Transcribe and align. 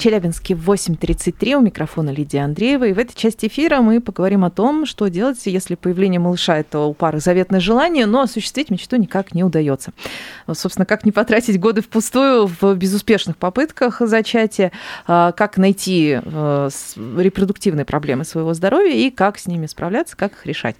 Челябинске 0.00 0.54
8.33. 0.54 1.56
У 1.56 1.60
микрофона 1.60 2.08
Лидия 2.08 2.40
Андреева. 2.40 2.84
И 2.84 2.94
в 2.94 2.98
этой 2.98 3.14
части 3.14 3.48
эфира 3.48 3.82
мы 3.82 4.00
поговорим 4.00 4.46
о 4.46 4.50
том, 4.50 4.86
что 4.86 5.08
делать, 5.08 5.38
если 5.44 5.74
появление 5.74 6.18
малыша– 6.18 6.56
это 6.58 6.78
у 6.80 6.94
пары 6.94 7.20
заветное 7.20 7.60
желание, 7.60 8.06
но 8.06 8.22
осуществить 8.22 8.70
мечту 8.70 8.96
никак 8.96 9.34
не 9.34 9.44
удается. 9.44 9.92
Собственно, 10.50 10.86
как 10.86 11.04
не 11.04 11.12
потратить 11.12 11.60
годы 11.60 11.82
впустую 11.82 12.46
в 12.46 12.74
безуспешных 12.76 13.36
попытках 13.36 14.00
зачатия, 14.00 14.72
а, 15.06 15.32
как 15.32 15.58
найти 15.58 16.18
э, 16.22 16.70
репродуктивные 17.18 17.84
проблемы 17.84 18.24
своего 18.24 18.54
здоровья 18.54 18.94
и 18.94 19.10
как 19.10 19.38
с 19.38 19.46
ними 19.46 19.66
справляться, 19.66 20.16
как 20.16 20.32
их 20.32 20.46
решать. 20.46 20.76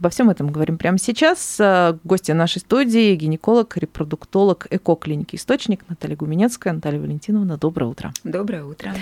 Обо 0.00 0.08
всем 0.08 0.30
этом 0.30 0.50
говорим 0.50 0.78
прямо 0.78 0.98
сейчас. 0.98 1.58
А, 1.60 1.96
гости 2.02 2.32
нашей 2.32 2.58
студии– 2.58 3.14
гинеколог, 3.14 3.76
репродуктолог 3.76 4.66
ЭКО-клиники 4.68 5.36
«Источник» 5.36 5.88
Наталья 5.88 6.16
Гуменецкая. 6.16 6.72
Наталья 6.72 6.98
Валентиновна, 6.98 7.56
доброе 7.56 7.86
утро. 7.86 8.12
Доброе 8.24 8.63
утро. 8.64 8.94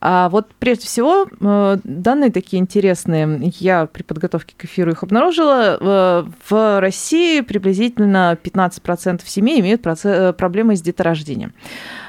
А 0.00 0.28
вот 0.28 0.48
прежде 0.58 0.86
всего, 0.86 1.26
э, 1.40 1.78
данные 1.84 2.30
такие 2.30 2.60
интересные. 2.60 3.52
Я 3.58 3.86
при 3.86 4.02
подготовке 4.02 4.54
к 4.56 4.64
эфиру 4.64 4.92
их 4.92 5.02
обнаружила. 5.02 5.78
Э, 5.80 6.24
в 6.48 6.80
России 6.80 7.40
приблизительно 7.40 8.36
15% 8.42 9.22
семей 9.26 9.60
имеют 9.60 9.86
э, 9.86 10.32
проблемы 10.32 10.76
с 10.76 10.82
деторождением. 10.82 11.52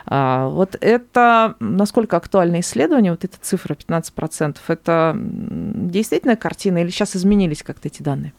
А, 0.06 0.50
вот 0.50 0.76
это 0.82 1.56
насколько 1.60 2.18
актуальное 2.18 2.60
исследование, 2.60 3.12
вот 3.12 3.24
эта 3.24 3.38
цифра 3.40 3.76
15%, 3.76 4.58
это 4.68 5.16
действительно 5.16 6.36
картина 6.36 6.80
или 6.80 6.90
сейчас 6.90 7.16
изменились 7.16 7.64
как-то 7.64 7.88
эти 7.88 8.02
данные? 8.02 8.34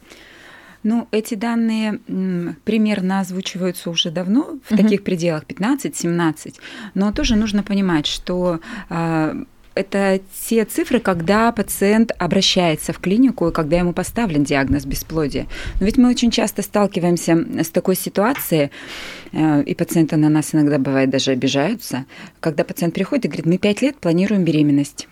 Ну, 0.84 1.08
эти 1.10 1.34
данные 1.34 1.98
примерно 2.64 3.20
озвучиваются 3.20 3.90
уже 3.90 4.10
давно, 4.10 4.58
в 4.64 4.72
uh-huh. 4.72 4.76
таких 4.76 5.02
пределах 5.02 5.44
15-17, 5.44 6.54
но 6.94 7.10
тоже 7.10 7.36
нужно 7.36 7.62
понимать, 7.62 8.06
что 8.06 8.60
а, 8.90 9.34
это 9.74 10.20
те 10.48 10.64
цифры, 10.64 11.00
когда 11.00 11.50
пациент 11.52 12.12
обращается 12.18 12.92
в 12.92 12.98
клинику 12.98 13.48
и 13.48 13.52
когда 13.52 13.78
ему 13.78 13.92
поставлен 13.92 14.44
диагноз 14.44 14.84
бесплодия. 14.84 15.46
Но 15.80 15.86
ведь 15.86 15.96
мы 15.96 16.10
очень 16.10 16.30
часто 16.30 16.62
сталкиваемся 16.62 17.62
с 17.62 17.70
такой 17.70 17.96
ситуацией, 17.96 18.70
э, 19.32 19.62
и 19.62 19.74
пациенты 19.74 20.16
на 20.16 20.28
нас 20.28 20.54
иногда 20.54 20.78
бывает 20.78 21.10
даже 21.10 21.32
обижаются, 21.32 22.04
когда 22.40 22.64
пациент 22.64 22.94
приходит 22.94 23.24
и 23.24 23.28
говорит, 23.28 23.46
мы 23.46 23.58
пять 23.58 23.82
лет 23.82 23.96
планируем 23.96 24.44
беременность 24.44 25.08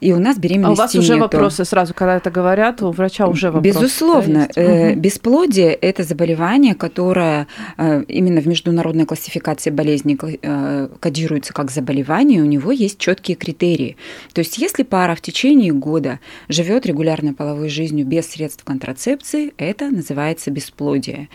и 0.00 0.12
у 0.12 0.18
нас 0.18 0.38
беременности 0.38 0.80
А 0.80 0.84
у 0.84 0.86
вас 0.86 0.94
уже 0.94 1.14
нету. 1.14 1.24
вопросы 1.24 1.64
сразу, 1.64 1.94
когда 1.94 2.16
это 2.16 2.30
говорят, 2.30 2.82
у 2.82 2.90
врача 2.90 3.26
уже 3.26 3.50
вопросы. 3.50 3.78
Безусловно. 3.78 4.48
Э, 4.54 4.94
бесплодие– 4.94 5.72
это 5.80 6.04
заболевание, 6.04 6.74
которое 6.74 7.46
э, 7.76 8.04
именно 8.08 8.40
в 8.40 8.46
международной 8.46 9.06
классификации 9.06 9.70
болезней 9.70 10.18
э, 10.20 10.88
кодируется 11.00 11.52
как 11.52 11.70
заболевание, 11.70 12.42
у 12.42 12.46
него 12.46 12.70
есть 12.70 12.98
четкие 12.98 13.36
критерии. 13.36 13.96
То 14.32 14.40
есть 14.40 14.58
если 14.58 14.82
пара 14.82 15.14
в 15.14 15.20
течение 15.20 15.72
года 15.72 16.20
живет 16.48 16.86
регулярной 16.86 17.32
половой 17.32 17.68
жизнью 17.68 18.06
без 18.06 18.26
средств 18.26 18.64
контрацепции, 18.64 19.52
это 19.56 19.88
называется 19.90 20.50
бесплодие. 20.50 21.28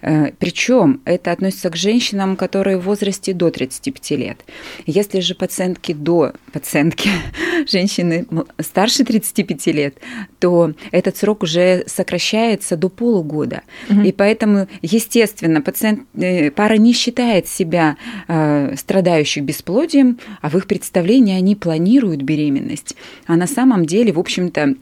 Причем 0.00 1.00
это 1.04 1.32
относится 1.32 1.70
к 1.70 1.76
женщинам, 1.76 2.36
которые 2.36 2.78
в 2.78 2.82
возрасте 2.82 3.32
до 3.32 3.50
35 3.50 4.10
лет. 4.12 4.44
Если 4.86 5.20
же 5.20 5.34
пациентки 5.34 5.92
до 5.92 6.32
пациентки, 6.52 7.10
женщины 7.68 7.99
женщины 8.00 8.26
старше 8.60 9.04
35 9.04 9.66
лет, 9.66 9.98
то 10.38 10.72
этот 10.90 11.16
срок 11.16 11.42
уже 11.42 11.84
сокращается 11.86 12.76
до 12.76 12.88
полугода. 12.88 13.62
Угу. 13.88 14.00
И 14.02 14.12
поэтому, 14.12 14.68
естественно, 14.82 15.60
пациент, 15.60 16.02
э, 16.14 16.50
пара 16.50 16.74
не 16.74 16.92
считает 16.92 17.48
себя 17.48 17.96
э, 18.28 18.74
страдающих 18.76 19.44
бесплодием, 19.44 20.18
а 20.42 20.48
в 20.48 20.56
их 20.56 20.66
представлении 20.66 21.36
они 21.36 21.54
планируют 21.56 22.22
беременность. 22.22 22.96
А 23.26 23.36
на 23.36 23.46
самом 23.46 23.84
деле, 23.84 24.12
в 24.12 24.18
общем-то, 24.18 24.74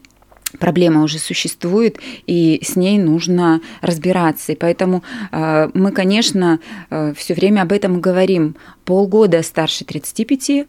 проблема 0.57 1.03
уже 1.03 1.19
существует, 1.19 1.99
и 2.25 2.59
с 2.63 2.75
ней 2.75 2.97
нужно 2.97 3.61
разбираться. 3.81 4.53
И 4.53 4.55
поэтому 4.55 5.03
э, 5.31 5.69
мы, 5.73 5.91
конечно, 5.91 6.59
э, 6.89 7.13
все 7.15 7.33
время 7.33 7.61
об 7.61 7.71
этом 7.71 8.01
говорим. 8.01 8.55
Полгода 8.85 9.43
старше 9.43 9.85
35, 9.85 10.67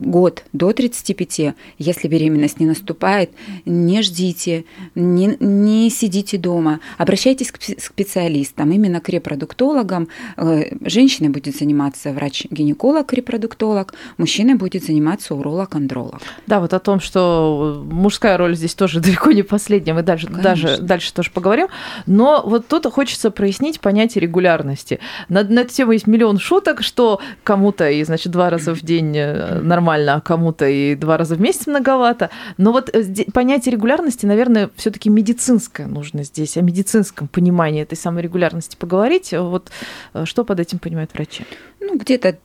год 0.00 0.44
до 0.52 0.72
35, 0.72 1.54
если 1.78 2.08
беременность 2.08 2.58
не 2.58 2.66
наступает, 2.66 3.30
не 3.64 4.02
ждите, 4.02 4.64
не, 4.94 5.36
не 5.38 5.90
сидите 5.90 6.38
дома, 6.38 6.80
обращайтесь 6.98 7.52
к 7.52 7.58
специалистам, 7.78 8.72
именно 8.72 9.00
к 9.00 9.08
репродуктологам. 9.08 10.08
Э, 10.36 10.74
женщиной 10.84 11.28
будет 11.28 11.56
заниматься 11.56 12.12
врач-гинеколог-репродуктолог, 12.12 13.94
мужчиной 14.16 14.54
будет 14.54 14.84
заниматься 14.84 15.34
уролог-андролог. 15.34 16.20
Да, 16.46 16.60
вот 16.60 16.72
о 16.72 16.78
том, 16.78 17.00
что 17.00 17.84
мужская 17.90 18.36
роль 18.36 18.56
здесь 18.56 18.74
тоже 18.74 19.00
далеко 19.00 19.32
не 19.32 19.42
последняя, 19.42 19.92
мы 19.92 20.02
дальше, 20.02 20.28
даже, 20.28 20.78
дальше 20.78 21.12
тоже 21.12 21.30
поговорим. 21.30 21.68
Но 22.06 22.42
вот 22.44 22.66
тут 22.68 22.86
хочется 22.86 23.30
прояснить 23.30 23.80
понятие 23.80 24.22
регулярности. 24.22 24.98
На, 25.28 25.42
на 25.42 25.60
эту 25.60 25.74
тему 25.74 25.92
есть 25.92 26.06
миллион 26.06 26.38
шуток, 26.38 26.82
что 26.82 27.20
кому-то 27.44 27.90
и, 27.90 28.02
значит, 28.04 28.32
два 28.32 28.48
раза 28.50 28.74
в 28.74 28.80
день 28.80 29.16
э, 29.16 29.60
нормально 29.60 29.89
нормально, 29.90 30.14
а 30.14 30.20
кому-то 30.20 30.68
и 30.68 30.94
два 30.94 31.16
раза 31.16 31.34
в 31.34 31.40
месяц 31.40 31.66
многовато. 31.66 32.30
Но 32.58 32.72
вот 32.72 32.90
э, 32.92 33.24
понятие 33.32 33.72
регулярности, 33.72 34.26
наверное, 34.26 34.70
все-таки 34.76 35.10
медицинское 35.10 35.86
нужно 35.86 36.22
здесь, 36.24 36.56
о 36.56 36.62
медицинском 36.62 37.28
понимании 37.28 37.82
этой 37.82 37.96
самой 37.96 38.22
регулярности 38.22 38.76
поговорить. 38.76 39.32
Вот 39.32 39.70
э, 40.14 40.24
что 40.24 40.44
под 40.44 40.60
этим 40.60 40.78
понимают 40.78 41.12
врачи? 41.14 41.44
Ну, 41.80 41.96
где-то 41.96 42.36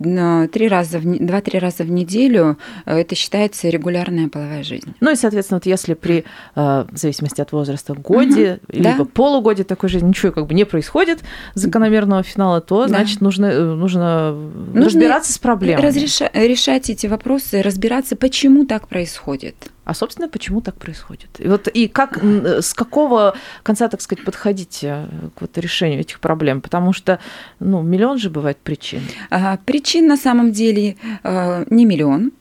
три 0.47 0.67
раза, 0.67 0.99
два-три 0.99 1.59
раза 1.59 1.83
в 1.83 1.89
неделю 1.89 2.57
э, 2.85 2.99
это 2.99 3.15
считается 3.15 3.69
регулярная 3.69 4.29
половая 4.29 4.63
жизнь. 4.63 4.93
Ну 4.99 5.11
и, 5.11 5.15
соответственно, 5.15 5.57
вот 5.57 5.65
если 5.65 5.93
при, 5.93 6.25
в 6.55 6.87
зависимости 6.93 7.41
от 7.41 7.51
возраста, 7.51 7.93
годе, 7.93 8.59
угу, 8.67 8.77
либо 8.77 8.97
да. 8.99 9.05
полугоде 9.05 9.63
такой 9.63 9.89
жизни 9.89 10.09
ничего 10.09 10.31
как 10.31 10.47
бы 10.47 10.53
не 10.53 10.65
происходит 10.65 11.19
закономерного 11.53 12.23
финала, 12.23 12.61
то, 12.61 12.83
да. 12.83 12.87
значит, 12.87 13.21
нужно, 13.21 13.75
нужно, 13.75 14.31
нужно 14.31 14.85
разбираться 14.85 15.33
с 15.33 15.37
проблемой. 15.37 15.83
Разреша- 15.83 16.31
решать 16.33 16.89
эти 16.89 17.07
вопросы 17.07 17.34
вопросы, 17.35 17.61
разбираться, 17.61 18.15
почему 18.15 18.65
так 18.65 18.87
происходит. 18.87 19.55
А, 19.83 19.93
собственно, 19.93 20.29
почему 20.29 20.61
так 20.61 20.75
происходит? 20.75 21.29
И 21.39 21.47
вот 21.47 21.67
и 21.67 21.87
как, 21.87 22.17
с 22.23 22.73
какого 22.73 23.35
конца, 23.63 23.87
так 23.87 24.01
сказать, 24.01 24.23
подходить 24.25 24.79
э, 24.83 25.07
к 25.35 25.41
вот 25.41 25.57
решению 25.57 25.99
этих 25.99 26.19
проблем? 26.19 26.61
Потому 26.61 26.93
что, 26.93 27.19
ну, 27.59 27.81
миллион 27.81 28.17
же 28.17 28.29
бывает 28.29 28.57
причин. 28.57 29.01
А, 29.29 29.57
причин 29.65 30.07
на 30.07 30.17
самом 30.17 30.51
деле 30.51 30.95
э, 31.23 31.65
не 31.69 31.85
миллион. 31.85 32.31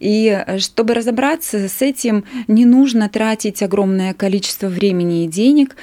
И 0.00 0.44
чтобы 0.58 0.94
разобраться 0.94 1.68
с 1.68 1.82
этим, 1.82 2.24
не 2.48 2.64
нужно 2.64 3.10
тратить 3.10 3.62
огромное 3.62 4.14
количество 4.14 4.68
времени 4.68 5.24
и 5.24 5.28
денег. 5.28 5.76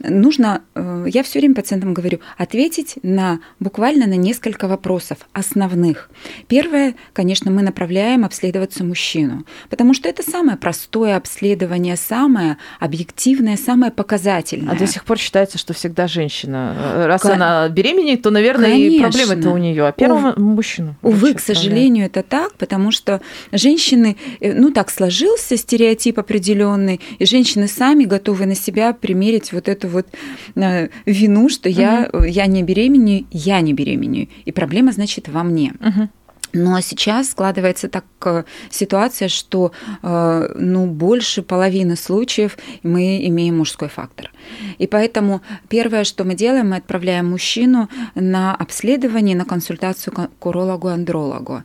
Нужно, 0.00 0.62
э, 0.74 1.06
я 1.08 1.22
все 1.22 1.40
время 1.40 1.54
пациентам 1.54 1.92
говорю, 1.92 2.20
ответить 2.36 2.98
на 3.02 3.40
буквально 3.58 4.06
на 4.06 4.14
несколько 4.14 4.68
вопросов 4.68 5.18
основных. 5.32 6.08
Первое, 6.46 6.94
конечно, 7.12 7.50
мы 7.50 7.62
направляем 7.62 8.24
обследоваться 8.24 8.84
мужчину, 8.84 9.44
потому 9.70 9.94
что 9.94 10.08
это 10.08 10.22
самое 10.22 10.56
простое 10.56 11.16
обследование, 11.16 11.96
самое 11.96 12.58
объективное, 12.78 13.56
самое 13.56 13.90
показательное. 13.90 14.74
А 14.74 14.78
до 14.78 14.86
сих 14.86 15.04
пор 15.04 15.18
считается, 15.18 15.58
что 15.58 15.74
всегда 15.74 16.06
женщина. 16.06 16.76
Э, 16.76 17.06
раз 17.06 17.22
Кон... 17.22 17.32
она 17.32 17.68
беременеет, 17.68 18.22
то, 18.22 18.30
наверное, 18.30 18.70
конечно. 18.70 18.96
и 18.96 19.00
проблемы-то 19.00 19.50
у 19.50 19.56
нее, 19.56 19.86
а 19.86 19.92
первому 19.92 20.34
У... 20.36 20.40
мужчину. 20.40 20.94
Увы, 21.02 21.34
к 21.34 21.40
сожалению, 21.40 22.06
это 22.06 22.22
так, 22.22 22.54
потому 22.54 22.92
что 22.92 23.20
женщины, 23.50 24.16
э, 24.40 24.52
ну 24.52 24.70
так 24.70 24.90
сложился 24.90 25.56
стереотип 25.56 26.20
определенный, 26.20 27.00
и 27.18 27.24
женщины 27.24 27.66
сами 27.66 28.04
готовы 28.04 28.46
на 28.46 28.54
себя 28.54 28.92
примерить 28.92 29.52
вот 29.52 29.68
эту 29.68 29.87
вот 29.88 30.06
э, 30.54 30.88
вину, 31.06 31.48
что 31.48 31.68
я, 31.68 32.08
угу. 32.12 32.24
я 32.24 32.46
не 32.46 32.62
беременею, 32.62 33.26
я 33.30 33.60
не 33.60 33.72
беременею. 33.72 34.28
И 34.44 34.52
проблема, 34.52 34.92
значит, 34.92 35.28
во 35.28 35.42
мне. 35.42 35.74
Угу. 35.80 36.08
Но 36.54 36.80
сейчас 36.80 37.30
складывается 37.30 37.88
так 37.88 38.04
э, 38.24 38.44
ситуация, 38.70 39.28
что 39.28 39.72
ну, 40.02 40.86
больше 40.86 41.42
половины 41.42 41.94
случаев 41.96 42.56
мы 42.82 43.26
имеем 43.26 43.58
мужской 43.58 43.88
фактор. 43.88 44.30
И 44.78 44.86
поэтому 44.86 45.42
первое, 45.68 46.04
что 46.04 46.24
мы 46.24 46.34
делаем, 46.34 46.70
мы 46.70 46.76
отправляем 46.76 47.30
мужчину 47.30 47.88
на 48.14 48.54
обследование, 48.54 49.36
на 49.36 49.44
консультацию 49.44 50.14
к 50.14 50.46
урологу-андрологу. 50.46 51.64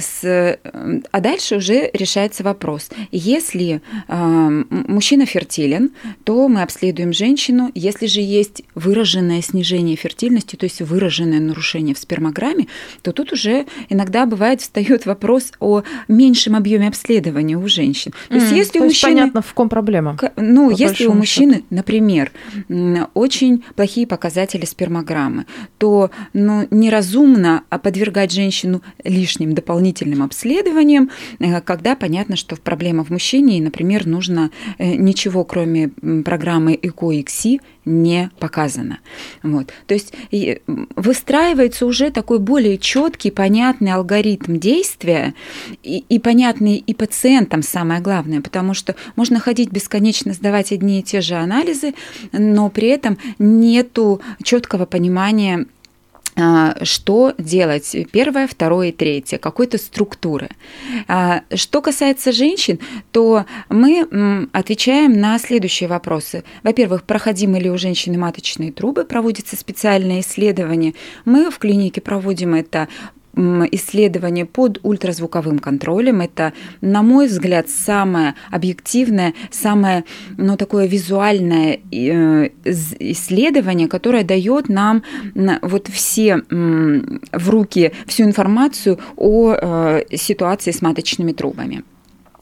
С, 0.00 0.58
а 1.10 1.20
дальше 1.20 1.56
уже 1.56 1.90
решается 1.92 2.42
вопрос. 2.42 2.90
Если 3.10 3.80
э, 4.08 4.64
мужчина 4.70 5.26
фертилен, 5.26 5.90
то 6.24 6.48
мы 6.48 6.62
обследуем 6.62 7.12
женщину. 7.12 7.70
Если 7.74 8.06
же 8.06 8.20
есть 8.20 8.62
выраженное 8.74 9.42
снижение 9.42 9.96
фертильности, 9.96 10.56
то 10.56 10.64
есть 10.64 10.80
выраженное 10.80 11.40
нарушение 11.40 11.94
в 11.94 11.98
спермограмме, 11.98 12.66
то 13.02 13.12
тут 13.12 13.32
уже 13.32 13.66
иногда 13.88 14.26
бывает 14.26 14.60
встает 14.60 15.06
вопрос 15.06 15.52
о 15.60 15.82
меньшем 16.08 16.56
объеме 16.56 16.88
обследования 16.88 17.56
у 17.56 17.68
женщин. 17.68 18.12
То 18.28 18.34
есть, 18.34 18.52
mm, 18.52 18.56
если 18.56 18.78
то 18.78 18.84
у 18.84 18.88
мужчины... 18.88 19.12
понятно, 19.12 19.42
в 19.42 19.54
ком 19.54 19.68
проблема. 19.68 20.16
Ну, 20.36 20.70
если 20.70 21.06
у 21.06 21.14
мужчины, 21.14 21.54
счету. 21.54 21.66
например, 21.70 22.32
очень 23.14 23.64
плохие 23.74 24.06
показатели 24.06 24.64
спермограммы, 24.64 25.46
то 25.78 26.10
ну, 26.32 26.66
неразумно 26.70 27.64
подвергать 27.82 28.32
женщину 28.32 28.82
лишним 29.04 29.54
дополнительным 29.54 29.81
обследованиям, 30.22 31.10
э, 31.38 31.60
когда 31.60 31.96
понятно, 31.96 32.36
что 32.36 32.56
проблема 32.56 33.04
в 33.04 33.10
мужчине, 33.10 33.58
и, 33.58 33.60
например, 33.60 34.06
нужно 34.06 34.50
э, 34.78 34.94
ничего, 34.94 35.44
кроме 35.44 35.88
программы 36.24 36.78
ЭКО-ИКСИ, 36.80 37.60
не 37.84 38.30
показано. 38.38 39.00
Вот. 39.42 39.72
То 39.86 39.94
есть 39.94 40.14
выстраивается 40.96 41.86
уже 41.86 42.10
такой 42.10 42.38
более 42.38 42.78
четкий, 42.78 43.30
понятный 43.30 43.92
алгоритм 43.92 44.58
действия 44.58 45.34
и, 45.82 46.04
и 46.08 46.18
понятный 46.18 46.76
и 46.76 46.94
пациентам 46.94 47.62
самое 47.62 48.00
главное, 48.00 48.40
потому 48.40 48.74
что 48.74 48.94
можно 49.16 49.40
ходить 49.40 49.70
бесконечно, 49.70 50.32
сдавать 50.32 50.72
одни 50.72 51.00
и 51.00 51.02
те 51.02 51.20
же 51.20 51.34
анализы, 51.34 51.94
но 52.32 52.70
при 52.70 52.88
этом 52.88 53.18
нету 53.38 54.20
четкого 54.42 54.86
понимания 54.86 55.66
что 56.82 57.34
делать 57.38 57.94
первое, 58.10 58.46
второе 58.46 58.92
третье, 58.92 59.38
какой-то 59.38 59.78
структуры. 59.78 60.48
А, 61.06 61.42
что 61.54 61.82
касается 61.82 62.32
женщин, 62.32 62.78
то 63.10 63.44
мы 63.68 64.48
отвечаем 64.52 65.12
на 65.12 65.38
следующие 65.38 65.88
вопросы. 65.88 66.44
Во-первых, 66.62 67.04
проходимы 67.04 67.58
ли 67.60 67.70
у 67.70 67.76
женщины 67.76 68.16
маточные 68.18 68.72
трубы, 68.72 69.04
проводится 69.04 69.56
специальное 69.56 70.20
исследование. 70.20 70.94
Мы 71.24 71.50
в 71.50 71.58
клинике 71.58 72.00
проводим 72.00 72.54
это 72.54 72.88
исследование 73.34 74.44
под 74.44 74.78
ультразвуковым 74.82 75.58
контролем. 75.58 76.20
Это, 76.20 76.52
на 76.80 77.02
мой 77.02 77.26
взгляд, 77.26 77.68
самое 77.68 78.34
объективное, 78.50 79.34
самое 79.50 80.04
ну, 80.36 80.56
такое 80.56 80.86
визуальное 80.86 81.80
э, 81.90 82.48
исследование, 82.64 83.88
которое 83.88 84.24
дает 84.24 84.68
нам 84.68 85.02
вот 85.62 85.88
все 85.88 86.42
в 86.46 87.50
руки 87.50 87.92
всю 88.06 88.24
информацию 88.24 88.98
о 89.16 89.54
э, 89.54 90.02
ситуации 90.16 90.70
с 90.70 90.82
маточными 90.82 91.32
трубами. 91.32 91.84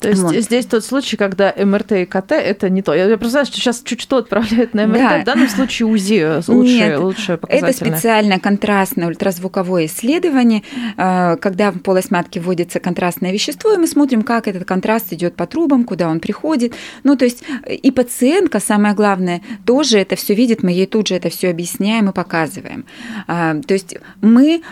То 0.00 0.08
есть 0.08 0.22
вот. 0.22 0.34
здесь 0.34 0.64
тот 0.64 0.82
случай, 0.82 1.18
когда 1.18 1.54
МРТ 1.56 1.92
и 1.92 2.04
КТ 2.06 2.32
это 2.32 2.70
не 2.70 2.80
то. 2.80 2.94
Я 2.94 3.06
просто 3.18 3.30
знаю, 3.30 3.46
что 3.46 3.56
сейчас 3.56 3.82
чуть 3.84 4.00
что 4.00 4.16
отправляют 4.16 4.72
на 4.72 4.86
МРТ. 4.86 4.98
Да. 4.98 5.20
В 5.20 5.24
данном 5.24 5.48
случае 5.48 5.88
УЗИ 5.88 6.50
лучше, 6.50 6.72
Нет, 6.72 6.98
лучше 6.98 7.38
Это 7.48 7.72
специальное 7.74 8.38
контрастное 8.38 9.08
ультразвуковое 9.08 9.86
исследование, 9.86 10.62
э, 10.96 11.36
когда 11.36 11.70
в 11.70 11.80
полость 11.80 12.10
матки 12.10 12.38
вводится 12.38 12.80
контрастное 12.80 13.30
вещество, 13.30 13.74
и 13.74 13.76
мы 13.76 13.86
смотрим, 13.86 14.22
как 14.22 14.48
этот 14.48 14.64
контраст 14.64 15.12
идет 15.12 15.36
по 15.36 15.46
трубам, 15.46 15.84
куда 15.84 16.08
он 16.08 16.20
приходит. 16.20 16.72
Ну, 17.04 17.16
то 17.16 17.26
есть 17.26 17.44
и 17.68 17.90
пациентка, 17.90 18.58
самое 18.58 18.94
главное, 18.94 19.42
тоже 19.66 19.98
это 19.98 20.16
все 20.16 20.34
видит, 20.34 20.62
мы 20.62 20.70
ей 20.70 20.86
тут 20.86 21.08
же 21.08 21.14
это 21.14 21.28
все 21.28 21.50
объясняем 21.50 22.08
и 22.08 22.12
показываем. 22.12 22.86
А, 23.26 23.54
то 23.60 23.74
есть 23.74 23.96
мы 24.22 24.62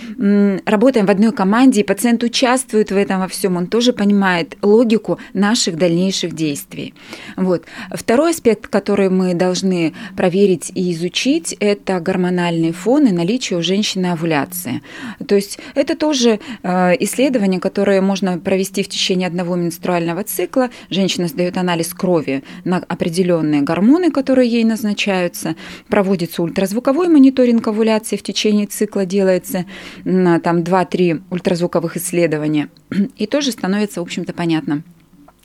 работаем 0.65 1.05
в 1.05 1.11
одной 1.11 1.33
команде, 1.33 1.83
и 1.83 1.85
пациент 1.85 2.23
участвует 2.23 2.91
в 2.91 2.97
этом 2.97 3.21
во 3.21 3.29
всем, 3.29 3.57
он 3.57 3.67
тоже 3.67 3.93
понимает 3.93 4.57
логику 4.63 5.18
наших 5.33 5.77
дальнейших 5.77 6.35
действий. 6.35 6.95
Вот. 7.37 7.65
Второй 7.91 8.31
аспект, 8.31 8.67
который 8.67 9.11
мы 9.11 9.35
должны 9.35 9.95
проверить 10.17 10.71
и 10.75 10.93
изучить, 10.93 11.57
это 11.61 12.01
гормональный 12.01 12.73
фон 12.73 13.07
и 13.07 13.13
наличие 13.13 13.59
у 13.59 13.63
женщины 13.63 14.07
овуляции. 14.07 14.83
То 15.27 15.35
есть 15.35 15.59
это 15.75 15.97
тоже 15.97 16.41
э, 16.63 16.93
исследование, 17.01 17.61
которое 17.61 18.01
можно 18.01 18.39
провести 18.39 18.83
в 18.83 18.89
течение 18.89 19.29
одного 19.29 19.57
менструального 19.57 20.25
цикла. 20.25 20.71
Женщина 20.91 21.29
сдает 21.29 21.57
анализ 21.57 21.93
крови 21.95 22.45
на 22.65 22.79
определенные 22.79 23.63
гормоны, 23.63 24.11
которые 24.11 24.49
ей 24.49 24.65
назначаются. 24.65 25.57
Проводится 25.89 26.43
ультразвуковой 26.43 27.09
мониторинг 27.09 27.67
овуляции 27.67 28.17
в 28.17 28.23
течение 28.23 28.67
цикла, 28.67 29.05
делается 29.07 29.67
на 30.05 30.41
там 30.41 30.59
2-3 30.59 31.23
ультразвуковых 31.31 31.97
исследования. 31.97 32.69
И 33.17 33.27
тоже 33.27 33.53
становится, 33.53 34.01
в 34.01 34.03
общем-то, 34.05 34.33
понятно, 34.33 34.83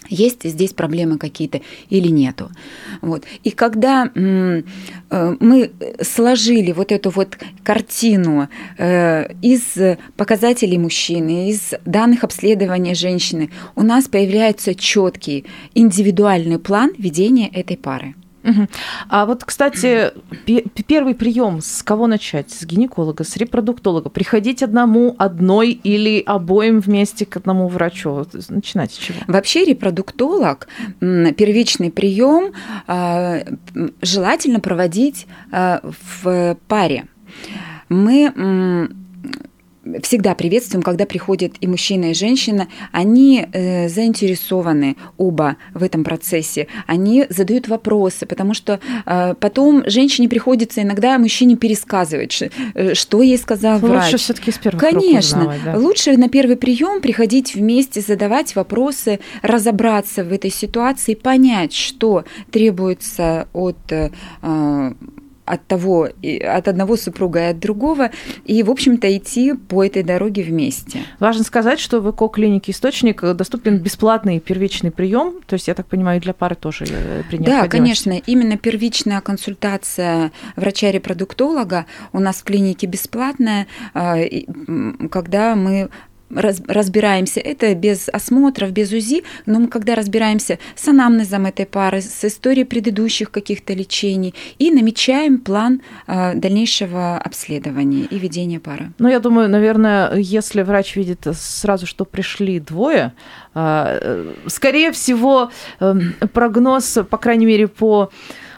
есть 0.10 0.44
здесь 0.44 0.74
проблемы 0.74 1.18
какие-то 1.18 1.62
или 1.90 2.08
нету. 2.08 2.50
Вот. 3.02 3.24
И 3.44 3.52
когда 3.52 4.10
э, 4.14 4.64
мы 5.10 5.72
сложили 6.02 6.72
вот 6.72 6.92
эту 6.92 7.10
вот 7.10 7.38
картину 7.64 8.48
э, 8.78 9.32
из 9.42 9.78
показателей 10.18 10.78
мужчины, 10.78 11.50
из 11.50 11.74
данных 11.86 12.24
обследования 12.24 12.96
женщины, 12.96 13.50
у 13.76 13.84
нас 13.84 14.08
появляется 14.08 14.76
четкий 14.76 15.46
индивидуальный 15.74 16.60
план 16.60 16.92
ведения 16.98 17.50
этой 17.50 17.78
пары. 17.78 18.16
А 19.10 19.26
вот, 19.26 19.44
кстати, 19.44 20.12
первый 20.88 21.16
прием 21.16 21.62
с 21.62 21.84
кого 21.84 22.08
начать? 22.08 22.52
С 22.52 22.66
гинеколога, 22.66 23.24
с 23.24 23.38
репродуктолога? 23.38 24.10
Приходить 24.10 24.64
одному, 24.64 25.16
одной 25.18 25.72
или 25.72 26.22
обоим 26.26 26.80
вместе 26.80 27.26
к 27.26 27.38
одному 27.38 27.68
врачу? 27.68 28.26
Начинать 28.50 28.94
с 28.94 28.98
чего? 28.98 29.20
Вообще 29.28 29.66
репродуктолог 29.66 30.68
первичный 31.00 31.92
прием 31.92 32.54
а, 32.88 33.44
желательно 34.02 34.60
проводить 34.60 35.28
а, 35.52 35.82
в 36.14 36.58
паре. 36.68 37.06
Мы 37.90 38.90
всегда 40.02 40.36
приветствуем, 40.36 40.82
когда 40.82 41.06
приходят 41.06 41.54
и 41.60 41.68
мужчина, 41.68 42.12
и 42.12 42.14
женщина. 42.14 42.68
Они 42.92 43.46
э, 43.52 43.90
заинтересованы 43.90 44.96
оба 45.18 45.58
в 45.74 45.84
этом 45.84 46.04
процессе. 46.04 46.68
Они 46.88 47.26
задают 47.30 47.68
вопросы, 47.68 48.26
потому 48.26 48.54
что 48.54 48.80
э, 49.06 49.36
потом 49.40 49.84
женщине 49.86 50.30
приходится 50.30 50.82
иногда 50.82 51.18
мужчине 51.18 51.56
пересказывать, 51.56 52.44
э, 52.74 52.94
что 52.94 53.22
ей 53.22 53.38
сказал 53.38 53.76
лучше 53.76 53.88
врач. 53.88 54.04
Лучше 54.06 54.18
все-таки 54.18 54.52
с 54.52 54.58
первого 54.58 54.80
Конечно. 54.80 55.40
Узнавать, 55.40 55.64
да? 55.66 55.78
Лучше 55.78 56.18
на 56.18 56.30
первый 56.30 56.56
прием 56.56 57.02
приходить 57.02 57.56
вместе, 57.56 58.02
задавать 58.02 58.56
вопросы, 58.56 59.20
разобраться 59.42 60.24
в 60.24 60.32
этой 60.32 60.52
ситуации, 60.52 61.16
понять, 61.16 61.74
что 61.74 62.24
требуется 62.52 63.48
от 63.54 63.78
э, 63.92 64.12
от 65.46 65.66
того, 65.68 66.08
от 66.08 66.68
одного 66.68 66.98
супруга 66.98 67.48
и 67.48 67.52
от 67.52 67.60
другого, 67.60 68.12
и, 68.46 68.64
в 68.64 68.72
общем-то, 68.72 69.16
идти 69.18 69.54
по 69.54 69.84
этой 69.84 70.04
дороге 70.04 70.44
вместе. 70.44 71.02
Важно 71.20 71.44
сказать, 71.44 71.80
что 71.80 72.00
в 72.00 72.10
ЭКО-клинике 72.10 72.72
«Источник» 72.72 73.22
доступен 73.22 73.78
бесплатный 73.78 74.40
первичный 74.40 74.92
прием, 74.92 75.36
то 75.46 75.56
есть, 75.56 75.68
я 75.68 75.74
так 75.74 75.88
понимаю, 75.88 76.22
для 76.22 76.34
пары 76.34 76.56
тоже 76.56 76.86
э, 76.90 77.24
при 77.30 77.38
Да, 77.38 77.68
конечно, 77.68 78.12
именно 78.26 78.58
первичная 78.58 79.22
консультация 79.22 80.32
врача-репродуктолога 80.56 81.86
у 82.14 82.20
нас 82.20 82.38
в 82.38 82.44
клинике 82.44 82.88
бесплатная, 82.88 83.68
а, 83.94 84.18
когда 85.10 85.56
мы 85.56 85.90
раз, 86.36 86.62
разбираемся, 86.68 87.40
это 87.40 87.74
без 87.76 88.10
осмотров, 88.10 88.72
без 88.72 88.92
УЗИ, 88.92 89.24
но 89.46 89.60
мы 89.60 89.68
когда 89.68 89.96
разбираемся 89.96 90.60
с 90.76 90.88
анамнезом 90.88 91.46
этой 91.46 91.66
пары, 91.66 92.02
с 92.02 92.24
историей 92.26 92.66
предыдущих 92.66 93.32
каких-то 93.32 93.74
лечений 93.74 94.34
и 94.60 94.72
намечаем 94.72 95.40
план 95.40 95.82
э, 96.08 96.36
дальнейшего 96.36 97.18
обследования 97.18 98.06
и 98.06 98.20
ведения 98.20 98.60
пары. 98.60 98.92
Ну, 99.00 99.10
я 99.10 99.20
думаю, 99.20 99.50
наверное, 99.50 100.16
если 100.16 100.62
врач 100.62 100.96
видит 100.96 101.28
сразу, 101.34 101.86
что 101.86 102.06
пришли 102.06 102.60
двое, 102.60 103.14
э, 103.56 104.34
скорее 104.48 104.92
всего, 104.92 105.52
э, 105.80 105.94
прогноз, 106.34 107.00
по 107.10 107.18
крайней 107.18 107.46
мере, 107.46 107.68
по 107.68 108.10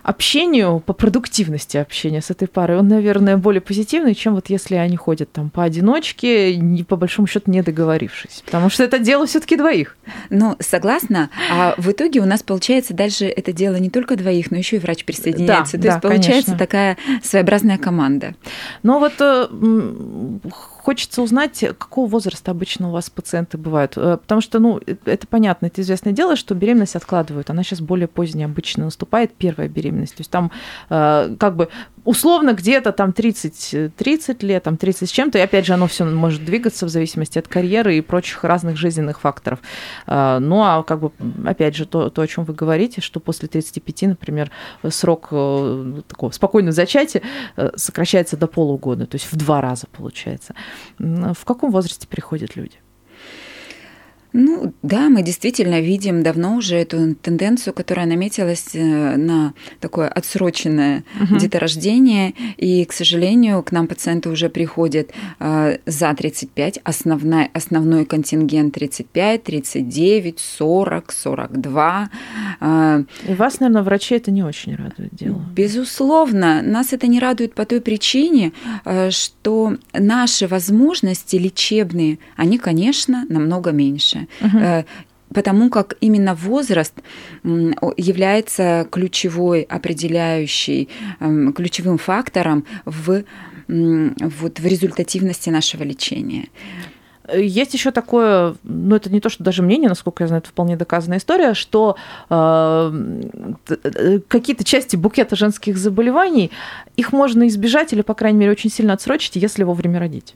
общению, 0.06 0.82
по 0.86 0.94
продуктивности 0.94 1.78
общения 1.78 2.22
с 2.22 2.30
этой 2.30 2.48
парой, 2.48 2.78
он, 2.78 2.88
наверное, 2.88 3.38
более 3.38 3.60
позитивный, 3.60 4.14
чем 4.14 4.36
вот 4.36 4.50
если 4.52 4.76
они 4.76 4.96
ходят 4.96 5.32
там 5.32 5.50
поодиночке, 5.50 6.56
не, 6.56 6.84
по 6.84 6.96
большому 6.96 7.28
счету 7.28 7.50
не 7.50 7.64
договорившись. 7.64 8.44
Потому 8.46 8.70
что 8.70 8.84
это 8.84 9.00
дело 9.00 9.26
все 9.26 9.40
таки 9.40 9.58
двоих. 9.58 9.98
Ну, 10.30 10.56
согласна. 10.60 11.32
А 11.52 11.74
в 11.78 11.90
итоге 11.90 12.20
у 12.20 12.26
нас 12.26 12.44
получается 12.44 12.94
дальше 12.94 13.26
это 13.26 13.52
дело 13.52 13.78
не 13.78 13.90
только 13.90 14.16
двоих, 14.16 14.52
но 14.52 14.58
еще 14.58 14.76
и 14.76 14.80
врач 14.80 15.06
присоединяется. 15.06 15.78
Да, 15.78 15.82
То 15.82 15.84
да, 15.84 15.90
есть 15.90 16.02
получается 16.02 16.52
конечно. 16.52 16.58
такая 16.58 16.98
своеобразная 17.24 17.80
команда. 17.80 18.36
Но 18.84 19.00
вот 19.00 19.14
э, 19.20 19.48
хочется 20.86 21.24
узнать, 21.24 21.65
какого 21.80 22.08
возраста 22.08 22.51
обычно 22.51 22.89
у 22.89 22.92
вас 22.92 23.10
пациенты 23.10 23.58
бывают. 23.58 23.94
Э, 23.98 24.18
потому 24.22 24.39
что, 24.39 24.60
ну, 24.60 24.80
это 25.06 25.25
понятно, 25.25 25.65
это 25.65 25.82
известное 25.82 26.13
дело, 26.13 26.36
что 26.36 26.54
беременность 26.54 26.96
откладывают. 26.96 27.50
Она 27.50 27.63
сейчас 27.63 27.82
более 27.82 28.08
поздняя 28.08 28.48
обычно 28.48 28.86
наступает, 28.86 29.34
первая 29.34 29.68
беременность. 29.68 30.15
То 30.15 30.22
есть 30.22 30.30
там 30.30 30.51
э, 30.92 31.36
как 31.39 31.56
бы 31.56 31.70
условно 32.06 32.54
где-то 32.54 32.92
там 32.92 33.12
30, 33.12 33.96
30 33.96 34.44
лет, 34.44 34.64
там 34.64 34.78
30 34.78 35.10
с 35.10 35.12
чем-то, 35.12 35.38
и 35.38 35.42
опять 35.42 35.66
же 35.66 35.74
оно 35.74 35.88
все 35.88 36.06
может 36.06 36.46
двигаться 36.46 36.86
в 36.86 36.90
зависимости 36.90 37.38
от 37.38 37.48
карьеры 37.48 37.98
и 37.98 38.02
прочих 38.02 38.44
разных 38.44 38.78
жизненных 38.78 39.20
факторов. 39.20 39.60
Э, 40.08 40.40
ну 40.40 40.64
а 40.64 40.84
как 40.84 41.00
бы, 41.00 41.12
опять 41.46 41.76
же, 41.76 41.86
то, 41.86 42.10
то 42.10 42.22
о 42.22 42.28
чем 42.28 42.46
вы 42.46 42.54
говорите, 42.54 43.02
что 43.02 43.20
после 43.20 43.48
35, 43.48 44.04
например, 44.04 44.52
срок 44.90 45.30
такого 46.08 46.32
спокойного 46.32 46.72
зачатия 46.72 47.22
сокращается 47.76 48.38
до 48.38 48.48
полугода, 48.48 49.06
то 49.06 49.16
есть 49.16 49.32
в 49.32 49.36
два 49.36 49.62
раза 49.62 49.88
получается. 49.92 50.54
В 51.00 51.46
каком 51.46 51.72
возрасте 51.72 52.08
приходят 52.08 52.56
люди? 52.56 52.78
Ну 54.38 54.74
да, 54.84 55.08
мы 55.08 55.22
действительно 55.22 55.80
видим 55.80 56.22
давно 56.22 56.58
уже 56.58 56.75
эту 56.75 57.15
тенденцию, 57.15 57.74
которая 57.74 58.06
наметилась 58.06 58.75
э, 58.75 59.15
на 59.15 59.54
такое 59.80 60.10
отсроченное 60.10 61.06
угу. 61.22 61.38
деторождение. 61.38 62.34
И, 62.58 62.84
к 62.84 62.92
сожалению, 62.92 63.63
к 63.63 63.72
нам 63.72 63.88
пациенты 63.88 64.30
уже 64.30 64.50
приходят 64.50 65.12
э, 65.39 65.77
за 65.86 66.13
35, 66.13 66.80
основной, 66.84 67.46
основной 67.54 68.04
контингент 68.04 68.74
35, 68.74 69.44
39, 69.44 70.39
40, 70.39 71.12
42. 71.13 72.10
И 73.30 73.34
вас, 73.36 73.60
наверное, 73.62 73.84
врачи 73.84 74.15
это 74.15 74.32
не 74.32 74.44
очень 74.44 74.75
радует 74.75 75.15
дело. 75.15 75.42
Безусловно, 75.56 76.62
нас 76.62 76.92
это 76.92 77.08
не 77.08 77.22
радует 77.22 77.54
по 77.54 77.65
той 77.65 77.80
причине, 77.80 78.51
э, 78.84 79.12
что 79.12 79.77
наши 79.94 80.46
возможности 80.46 81.38
лечебные, 81.38 82.20
они, 82.36 82.58
конечно, 82.58 83.25
намного 83.30 83.72
меньше 83.72 84.25
угу. 84.41 84.86
потому 85.34 85.70
как 85.70 85.96
именно 86.01 86.36
возраст 86.36 86.94
является 87.44 88.88
ключевой, 88.91 89.62
определяющий, 89.63 90.89
эм, 91.20 91.53
ключевым 91.53 91.98
фактором 91.98 92.65
в, 92.86 93.24
вот, 93.67 94.60
в 94.60 94.65
результативности 94.65 95.50
нашего 95.50 95.84
лечения. 95.84 96.48
Есть 97.34 97.74
еще 97.74 97.91
такое, 97.91 98.55
ну 98.63 98.96
это 98.96 99.10
не 99.10 99.20
то, 99.20 99.29
что 99.29 99.44
даже 99.44 99.63
мнение, 99.63 99.89
насколько 99.89 100.24
я 100.24 100.27
знаю, 100.27 100.41
это 100.41 100.50
вполне 100.50 100.77
доказанная 100.77 101.17
история, 101.17 101.53
что 101.55 101.96
э, 102.29 102.91
э 103.84 104.20
какие-то 104.27 104.63
части 104.63 104.96
букета 104.96 105.36
женских 105.36 105.77
заболеваний, 105.77 106.51
их 106.98 107.13
можно 107.13 107.48
избежать 107.48 107.94
или, 107.94 108.01
по 108.01 108.13
крайней 108.13 108.39
мере, 108.39 108.51
очень 108.51 108.70
сильно 108.70 108.94
отсрочить, 108.94 109.36
если 109.38 109.63
вовремя 109.63 110.00
родить. 110.00 110.36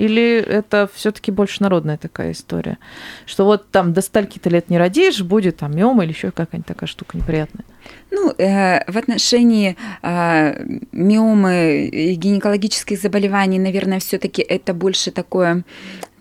Или 0.00 0.40
это 0.40 0.88
все-таки 0.94 1.30
больше 1.30 1.62
народная 1.62 1.98
такая 1.98 2.32
история? 2.32 2.78
Что 3.26 3.44
вот 3.44 3.70
там 3.70 3.92
до 3.92 4.00
стальки-то 4.00 4.48
лет 4.48 4.70
не 4.70 4.78
родишь, 4.78 5.20
будет 5.20 5.58
там 5.58 5.76
миома 5.76 6.04
или 6.04 6.12
еще 6.12 6.30
какая-нибудь 6.30 6.66
такая 6.66 6.88
штука 6.88 7.18
неприятная? 7.18 7.64
Ну, 8.10 8.32
э, 8.38 8.90
в 8.90 8.96
отношении 8.96 9.76
э, 10.02 10.64
миомы 10.92 11.88
и 11.92 12.14
гинекологических 12.14 12.98
заболеваний, 12.98 13.58
наверное, 13.58 14.00
все-таки 14.00 14.40
это 14.42 14.72
больше 14.72 15.10
такое 15.10 15.64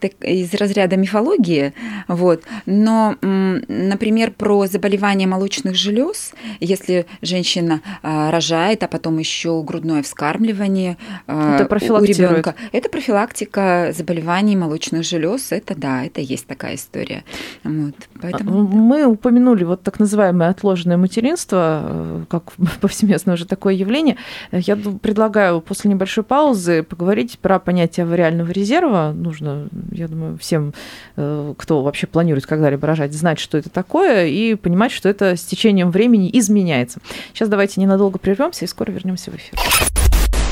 из 0.07 0.53
разряда 0.53 0.97
мифологии, 0.97 1.73
вот. 2.07 2.43
Но, 2.65 3.15
например, 3.21 4.31
про 4.31 4.67
заболевания 4.67 5.27
молочных 5.27 5.75
желез, 5.75 6.33
если 6.59 7.05
женщина 7.21 7.81
а, 8.01 8.31
рожает, 8.31 8.83
а 8.83 8.87
потом 8.87 9.17
еще 9.17 9.61
грудное 9.63 10.03
вскармливание 10.03 10.97
а, 11.27 11.55
это 11.55 11.93
у 11.93 12.03
ребенка, 12.03 12.55
это 12.71 12.89
профилактика 12.89 13.91
заболеваний 13.95 14.55
молочных 14.55 15.03
желез, 15.03 15.51
это 15.51 15.75
да, 15.75 16.03
это 16.05 16.21
есть 16.21 16.47
такая 16.47 16.75
история. 16.75 17.23
Вот. 17.63 17.95
Поэтому... 18.21 18.67
Мы 18.67 19.05
упомянули 19.05 19.63
вот 19.63 19.83
так 19.83 19.99
называемое 19.99 20.49
отложенное 20.49 20.97
материнство, 20.97 21.81
э, 21.83 22.25
как 22.29 22.51
повсеместно 22.81 23.33
уже 23.33 23.45
такое 23.45 23.73
явление. 23.73 24.17
Я 24.51 24.75
предлагаю 24.75 25.61
после 25.61 25.91
небольшой 25.91 26.23
паузы 26.23 26.83
поговорить 26.83 27.39
про 27.39 27.59
понятие 27.59 28.05
авариального 28.05 28.51
резерва. 28.51 29.11
Нужно 29.13 29.67
я 29.91 30.07
думаю, 30.07 30.37
всем, 30.37 30.73
э, 31.15 31.53
кто 31.57 31.81
вообще 31.81 32.07
планирует 32.07 32.45
когда-либо 32.45 32.85
рожать, 32.87 33.13
знать, 33.13 33.39
что 33.39 33.57
это 33.57 33.69
такое, 33.69 34.27
и 34.27 34.55
понимать, 34.55 34.91
что 34.91 35.09
это 35.09 35.35
с 35.35 35.43
течением 35.43 35.91
времени 35.91 36.29
изменяется. 36.33 36.99
Сейчас 37.33 37.49
давайте 37.49 37.81
ненадолго 37.81 38.19
прервемся 38.19 38.65
и 38.65 38.67
скоро 38.67 38.91
вернемся 38.91 39.31
в 39.31 39.35
эфир. 39.35 39.59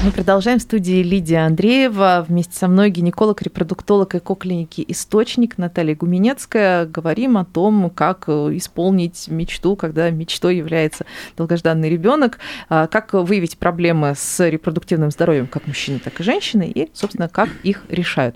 Мы 0.03 0.12
продолжаем 0.12 0.60
в 0.60 0.62
студии 0.62 1.01
Лидия 1.01 1.39
Андреева. 1.39 2.24
Вместе 2.27 2.56
со 2.56 2.67
мной 2.67 2.91
гинеколог, 2.91 3.41
репродуктолог 3.41 4.13
эко-клиники 4.13 4.86
«Источник» 4.88 5.58
Наталья 5.58 5.96
Гуменецкая. 5.96 6.86
Говорим 6.86 7.36
о 7.36 7.46
том, 7.46 7.89
как 7.89 8.25
э, 8.27 8.32
исполнить 8.58 9.27
мечту, 9.27 9.75
когда 9.75 10.12
мечтой 10.12 10.58
является 10.58 11.08
долгожданный 11.36 11.89
ребенок, 11.89 12.38
а, 12.70 12.86
как 12.86 13.13
выявить 13.13 13.58
проблемы 13.58 14.13
с 14.15 14.48
репродуктивным 14.48 15.10
здоровьем 15.10 15.48
как 15.48 15.65
мужчины, 15.65 15.98
так 15.98 16.20
и 16.20 16.24
женщины, 16.24 16.72
и, 16.74 16.91
собственно, 16.94 17.27
как 17.27 17.50
их 17.63 17.82
решают. 17.89 18.36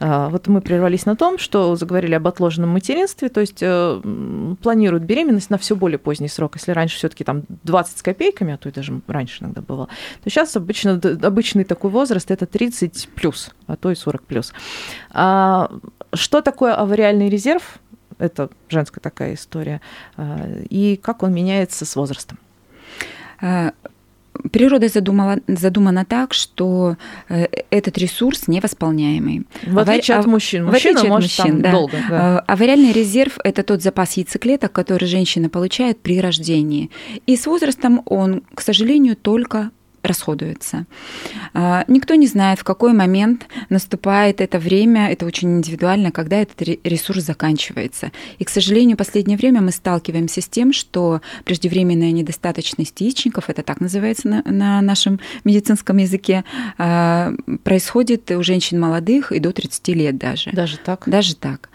А, 0.00 0.28
вот 0.28 0.46
мы 0.46 0.60
прервались 0.60 1.06
на 1.06 1.16
том, 1.16 1.38
что 1.38 1.74
заговорили 1.76 2.14
об 2.14 2.26
отложенном 2.26 2.70
материнстве, 2.70 3.28
то 3.28 3.40
есть 3.40 3.58
э, 3.60 4.00
планируют 4.62 5.04
беременность 5.04 5.50
на 5.50 5.58
все 5.58 5.74
более 5.74 5.98
поздний 5.98 6.28
срок. 6.28 6.56
Если 6.56 6.70
раньше 6.72 6.96
все-таки 6.96 7.24
там 7.24 7.42
20 7.64 7.98
с 7.98 8.02
копейками, 8.02 8.54
а 8.54 8.58
то 8.58 8.68
и 8.68 8.72
даже 8.72 9.00
раньше 9.06 9.42
иногда 9.42 9.60
было, 9.60 9.88
то 10.22 10.30
сейчас 10.30 10.56
обычно, 10.56 11.00
обычный 11.22 11.64
такой 11.64 11.90
возраст 11.90 12.30
это 12.30 12.46
30 12.46 13.08
плюс, 13.14 13.50
а 13.66 13.76
то 13.76 13.90
и 13.90 13.94
40 13.94 14.22
плюс. 14.22 14.52
А 15.10 15.70
что 16.12 16.42
такое 16.42 16.74
авариальный 16.74 17.28
резерв? 17.28 17.78
Это 18.18 18.50
женская 18.68 19.00
такая 19.00 19.34
история. 19.34 19.80
А, 20.16 20.48
и 20.70 20.96
как 20.96 21.22
он 21.22 21.32
меняется 21.34 21.84
с 21.84 21.96
возрастом? 21.96 22.38
Природа 24.52 24.88
задумала, 24.88 25.38
задумана 25.46 26.04
так, 26.04 26.34
что 26.34 26.96
э, 27.28 27.46
этот 27.70 27.98
ресурс 27.98 28.48
невосполняемый. 28.48 29.46
В 29.66 29.78
отличие 29.78 30.16
Авари... 30.16 30.26
от 30.26 30.32
мужчин. 30.32 30.64
Мужчина 30.66 31.00
в 31.00 31.08
может 31.08 31.38
мужчин, 31.38 31.62
да. 31.62 31.70
долго. 31.70 31.96
Да. 32.08 32.36
Э, 32.38 32.52
авариальный 32.52 32.92
резерв– 32.92 33.38
это 33.44 33.62
тот 33.62 33.82
запас 33.82 34.14
яйцеклеток, 34.14 34.72
который 34.72 35.06
женщина 35.06 35.48
получает 35.48 36.00
при 36.00 36.20
рождении. 36.20 36.90
И 37.26 37.36
с 37.36 37.46
возрастом 37.46 38.02
он, 38.06 38.42
к 38.54 38.60
сожалению, 38.60 39.16
только 39.16 39.70
расходуется. 40.02 40.86
А, 41.54 41.84
никто 41.88 42.14
не 42.14 42.26
знает, 42.26 42.58
в 42.58 42.64
какой 42.64 42.92
момент 42.92 43.46
наступает 43.68 44.40
это 44.40 44.58
время, 44.58 45.10
это 45.10 45.26
очень 45.26 45.58
индивидуально, 45.58 46.12
когда 46.12 46.36
этот 46.36 46.60
ресурс 46.84 47.22
заканчивается. 47.22 48.12
И, 48.38 48.44
к 48.44 48.48
сожалению, 48.48 48.96
в 48.96 48.98
последнее 48.98 49.36
время 49.36 49.60
мы 49.60 49.72
сталкиваемся 49.72 50.40
с 50.40 50.48
тем, 50.48 50.72
что 50.72 51.20
преждевременная 51.44 52.12
недостаточность 52.12 53.00
яичников, 53.00 53.50
это 53.50 53.62
так 53.62 53.80
называется 53.80 54.28
на, 54.28 54.42
на 54.44 54.80
нашем 54.80 55.20
медицинском 55.44 55.96
языке, 55.98 56.44
а, 56.78 57.32
происходит 57.64 58.30
у 58.30 58.42
женщин 58.42 58.80
молодых 58.80 59.32
и 59.32 59.40
до 59.40 59.52
30 59.52 59.88
лет 59.88 60.18
даже. 60.18 60.50
Даже 60.52 60.78
так? 60.78 61.04
Даже 61.06 61.34
так. 61.34 61.68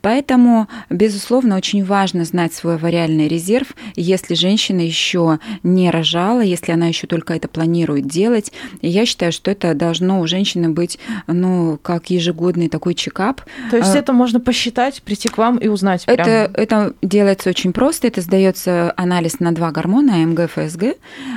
Поэтому, 0.00 0.68
безусловно, 0.90 1.56
очень 1.56 1.84
важно 1.84 2.24
знать 2.24 2.52
свой 2.52 2.74
авариальный 2.74 3.28
резерв. 3.28 3.74
Если 3.96 4.34
женщина 4.34 4.80
еще 4.80 5.38
не 5.62 5.90
рожала, 5.90 6.40
если 6.40 6.72
она 6.72 6.86
еще 6.86 7.06
только 7.06 7.34
это 7.34 7.48
планирует, 7.48 7.69
планирует 7.70 8.06
делать. 8.06 8.52
И 8.80 8.88
я 8.88 9.06
считаю, 9.06 9.30
что 9.30 9.50
это 9.50 9.74
должно 9.74 10.20
у 10.20 10.26
женщины 10.26 10.70
быть, 10.70 10.98
ну, 11.28 11.78
как 11.80 12.10
ежегодный 12.10 12.68
такой 12.68 12.94
чекап. 12.94 13.42
То 13.70 13.76
есть 13.76 13.94
а, 13.94 13.98
это 13.98 14.12
можно 14.12 14.40
посчитать, 14.40 15.02
прийти 15.02 15.28
к 15.28 15.38
вам 15.38 15.56
и 15.58 15.68
узнать? 15.68 16.04
Прям... 16.04 16.18
Это, 16.18 16.50
это 16.54 16.94
делается 17.00 17.50
очень 17.50 17.72
просто. 17.72 18.08
Это 18.08 18.22
сдается 18.22 18.92
анализ 18.96 19.38
на 19.38 19.52
два 19.52 19.70
гормона, 19.70 20.14
АМГ, 20.14 20.50
ФСГ, 20.50 20.82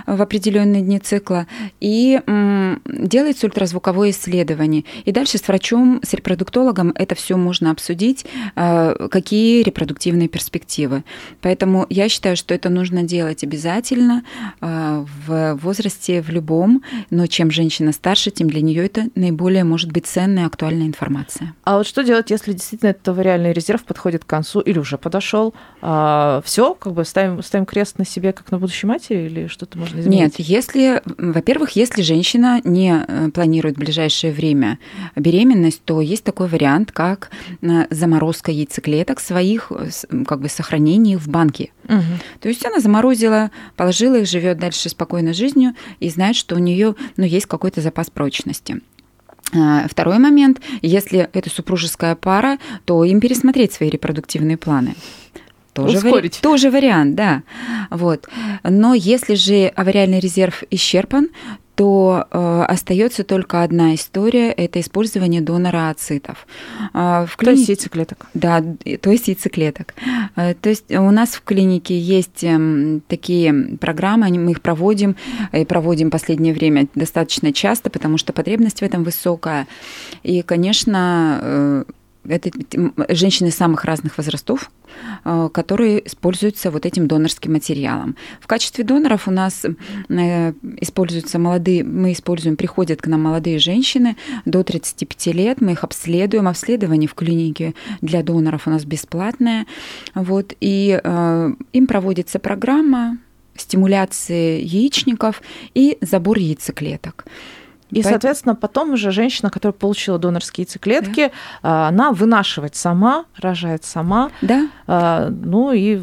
в 0.08 0.22
определенные 0.22 0.82
дни 0.82 0.98
цикла, 0.98 1.46
и 1.80 2.20
м, 2.26 2.82
делается 2.86 3.46
ультразвуковое 3.46 4.10
исследование. 4.10 4.86
И 5.06 5.12
дальше 5.12 5.38
с 5.38 5.48
врачом, 5.48 6.00
с 6.04 6.14
репродуктологом 6.14 6.94
это 6.96 7.14
все 7.14 7.38
можно 7.38 7.70
обсудить, 7.70 8.26
а, 8.56 9.08
какие 9.10 9.62
репродуктивные 9.62 10.30
перспективы. 10.30 11.04
Поэтому 11.42 11.86
я 11.90 12.10
считаю, 12.10 12.36
что 12.36 12.56
это 12.56 12.70
нужно 12.70 13.04
делать 13.04 13.44
обязательно 13.44 14.24
а, 14.62 15.06
в 15.28 15.60
возрасте 15.62 16.23
в 16.24 16.30
любом, 16.30 16.84
но 17.10 17.28
чем 17.28 17.52
женщина 17.52 17.92
старше, 17.92 18.32
тем 18.32 18.50
для 18.50 18.62
нее 18.62 18.86
это 18.86 19.06
наиболее 19.16 19.64
может 19.64 19.92
быть 19.92 20.08
ценная 20.08 20.46
актуальная 20.46 20.88
информация. 20.88 21.54
А 21.64 21.78
вот 21.78 21.88
что 21.88 22.04
делать, 22.04 22.32
если 22.32 22.54
действительно 22.54 22.90
этот 22.90 23.08
авариальный 23.08 23.54
резерв 23.54 23.84
подходит 23.84 24.24
к 24.24 24.28
концу 24.28 24.60
или 24.60 24.80
уже 24.80 24.98
подошел? 24.98 25.54
А, 25.82 26.42
все, 26.46 26.74
как 26.74 26.94
бы 26.94 27.06
ставим, 27.06 27.44
ставим 27.44 27.66
крест 27.66 28.00
на 28.00 28.06
себе, 28.06 28.34
как 28.34 28.52
на 28.52 28.58
будущей 28.58 28.88
матери, 28.88 29.26
или 29.26 29.48
что-то 29.48 29.78
можно 29.78 30.00
изменить? 30.00 30.20
Нет, 30.20 30.34
если, 30.38 31.02
во-первых, 31.18 31.72
если 31.72 32.02
женщина 32.02 32.62
не 32.64 33.04
э, 33.08 33.30
планирует 33.32 33.76
в 33.76 33.80
ближайшее 33.80 34.34
время 34.34 34.80
беременность, 35.16 35.84
то 35.84 36.02
есть 36.02 36.24
такой 36.24 36.48
вариант, 36.48 36.92
как 36.92 37.30
э, 37.62 37.86
заморозка 37.90 38.52
яйцеклеток 38.52 39.20
своих, 39.20 39.72
э, 39.72 39.90
как 40.26 40.42
бы 40.42 40.50
сохранение 40.50 41.16
их 41.16 41.22
в 41.22 41.30
банке. 41.30 41.72
Угу. 41.90 42.02
То 42.40 42.50
есть 42.50 42.66
она 42.66 42.80
заморозила, 42.80 43.52
положила 43.76 44.16
их, 44.16 44.28
живет 44.28 44.58
дальше 44.58 44.90
спокойной 44.90 45.34
жизнью 45.34 45.74
и 46.00 46.10
знает, 46.14 46.36
что 46.36 46.56
у 46.56 46.60
нее 46.60 46.96
ну, 47.18 47.26
есть 47.26 47.46
какой-то 47.46 47.82
запас 47.82 48.10
прочности. 48.10 48.82
А, 49.56 49.88
второй 49.88 50.18
момент, 50.20 50.62
если 50.82 51.30
это 51.34 51.50
супружеская 51.50 52.16
пара, 52.16 52.58
то 52.86 53.04
им 53.04 53.20
пересмотреть 53.20 53.74
свои 53.74 53.90
репродуктивные 53.90 54.58
планы. 54.58 54.96
Тоже, 55.74 56.00
вари... 56.00 56.30
тоже 56.30 56.70
вариант, 56.70 57.16
да. 57.16 57.42
Вот. 57.90 58.30
Но 58.64 58.94
если 58.94 59.34
же 59.34 59.68
авариальный 59.76 60.20
резерв 60.20 60.64
исчерпан, 60.70 61.30
то 61.76 62.28
э, 62.30 62.66
остается 62.68 63.24
только 63.24 63.64
одна 63.64 63.96
история– 63.96 64.52
это 64.58 64.80
использование 64.80 65.42
донора 65.42 65.90
ацитов. 65.90 66.46
Э, 66.94 67.26
в 67.28 67.36
клинике... 67.38 67.46
То 67.46 67.52
есть 67.52 67.70
яйцеклеток. 67.70 68.26
Да, 68.34 68.64
то 69.02 69.12
есть 69.12 69.28
яйцеклеток. 69.28 69.94
Э, 70.36 70.54
то 70.54 70.70
есть 70.70 70.92
у 70.92 71.12
нас 71.12 71.30
в 71.30 71.42
клинике 71.42 71.98
есть 71.98 72.44
э, 72.44 73.00
такие 73.08 73.78
программы, 73.78 74.30
мы 74.30 74.52
их 74.52 74.62
проводим, 74.62 75.16
и 75.52 75.66
проводим 75.66 76.12
последнее 76.12 76.54
время 76.54 76.88
достаточно 76.96 77.52
часто, 77.54 77.90
потому 77.90 78.18
что 78.18 78.34
потребность 78.34 78.80
в 78.80 78.84
этом 78.84 79.04
высокая. 79.04 79.68
И, 80.24 80.42
конечно, 80.42 81.40
э, 81.42 81.84
это 82.28 82.52
женщины 83.10 83.52
самых 83.52 83.86
разных 83.86 84.18
возрастов, 84.18 84.72
э, 85.26 85.50
которые 85.54 86.06
используются 86.08 86.72
вот 86.72 86.86
этим 86.86 87.08
донорским 87.08 87.54
материалом. 87.54 88.16
В 88.40 88.48
качестве 88.48 88.84
доноров 88.84 89.28
у 89.28 89.32
нас 89.32 89.66
э, 89.66 90.54
используются 90.82 91.40
молодые, 91.40 91.84
мы 91.84 92.14
используем, 92.14 92.56
приходят 92.56 93.02
к 93.02 93.08
нам 93.08 93.22
молодые 93.22 93.60
женщины 93.60 94.16
до 94.46 94.64
35 94.64 95.28
лет, 95.28 95.62
мы 95.62 95.74
их 95.74 95.84
обследуем. 95.84 96.48
Обследование 96.48 97.08
в 97.08 97.14
клинике 97.14 97.74
для 98.02 98.24
доноров 98.24 98.68
у 98.68 98.70
нас 98.70 98.86
бесплатное. 98.86 99.66
Вот, 100.16 100.54
и 100.60 101.00
э, 101.04 101.54
им 101.74 101.88
проводится 101.88 102.40
программа 102.40 103.18
стимуляции 103.56 104.62
яичников 104.62 105.42
и 105.74 105.98
забор 106.02 106.38
яйцеклеток. 106.38 107.26
И, 107.94 108.02
Поэтому... 108.02 108.14
соответственно, 108.14 108.56
потом 108.56 108.94
уже 108.94 109.12
женщина, 109.12 109.50
которая 109.50 109.74
получила 109.74 110.18
донорские 110.18 110.64
яйцеклетки, 110.64 111.32
да. 111.62 111.88
она 111.88 112.12
вынашивает 112.12 112.76
сама, 112.76 113.26
рожает 113.38 113.86
сама. 113.86 114.32
Да. 114.42 114.68
А, 114.88 115.30
ну 115.30 115.72
и, 115.72 116.02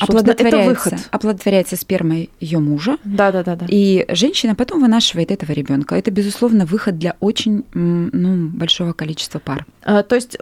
это 0.00 0.58
выход. 0.64 0.94
Оплодотворяется 1.10 1.76
спермой 1.76 2.30
ее 2.40 2.58
мужа. 2.58 2.96
Да, 3.04 3.32
да, 3.32 3.44
да, 3.44 3.56
да. 3.56 3.66
И 3.68 4.06
женщина 4.08 4.54
потом 4.54 4.80
вынашивает 4.80 5.30
этого 5.30 5.52
ребенка. 5.52 5.94
Это, 5.94 6.10
безусловно, 6.10 6.64
выход 6.64 6.98
для 6.98 7.16
очень 7.20 7.64
ну, 7.74 8.48
большого 8.48 8.92
количества 8.94 9.38
пар. 9.38 9.66
А, 9.84 10.02
то 10.02 10.14
есть 10.14 10.38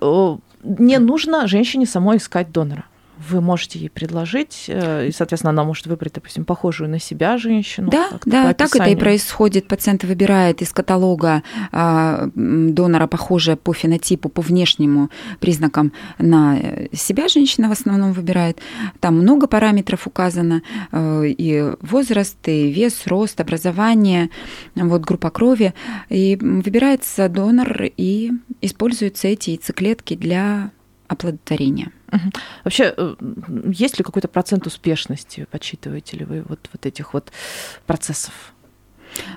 не 0.63 0.99
нужно 0.99 1.47
женщине 1.49 1.87
самой 1.87 2.19
искать 2.19 2.53
донора 2.53 2.85
вы 3.31 3.41
можете 3.41 3.79
ей 3.79 3.91
предложить, 3.91 4.65
э, 4.69 5.09
и, 5.09 5.13
соответственно, 5.13 5.51
она 5.51 5.65
может 5.65 5.87
выбрать, 5.87 6.15
допустим, 6.15 6.45
похожую 6.45 6.91
на 6.91 6.99
себя 6.99 7.39
женщину. 7.39 7.91
Да, 7.91 8.11
да, 8.25 8.55
так 8.55 8.75
это 8.75 8.91
и 8.91 8.97
происходит. 8.97 9.69
Пациент 9.69 10.05
выбирает 10.05 10.63
из 10.63 10.73
каталога 10.73 11.43
а, 11.73 12.29
донора, 12.35 13.07
похожего 13.07 13.57
по 13.57 13.73
фенотипу, 13.73 14.29
по 14.29 14.43
внешнему 14.43 15.11
признакам 15.41 15.93
на 16.19 16.59
себя 16.93 17.29
женщина 17.29 17.69
в 17.69 17.73
основном 17.73 18.13
выбирает. 18.13 18.59
Там 19.01 19.19
много 19.19 19.47
параметров 19.47 20.07
указано, 20.07 20.63
э, 20.93 21.25
и 21.27 21.73
возраст, 21.81 22.37
и 22.49 22.71
вес, 22.71 23.07
рост, 23.07 23.41
образование, 23.41 24.31
вот 24.75 25.03
группа 25.03 25.31
крови. 25.31 25.75
И 26.09 26.37
выбирается 26.41 27.29
донор, 27.29 27.85
и 27.97 28.33
используются 28.61 29.29
эти 29.29 29.51
яйцеклетки 29.51 30.15
для 30.15 30.71
оплодотворения. 31.09 31.93
Вообще, 32.65 32.95
э, 32.97 33.15
есть 33.73 33.99
ли 33.99 34.05
какой-то 34.05 34.29
процент 34.29 34.67
успешности, 34.67 35.47
подсчитываете 35.51 36.17
ли 36.17 36.25
вы 36.25 36.45
вот, 36.49 36.69
вот 36.73 36.87
этих 36.87 37.15
вот 37.15 37.33
процессов? 37.87 38.33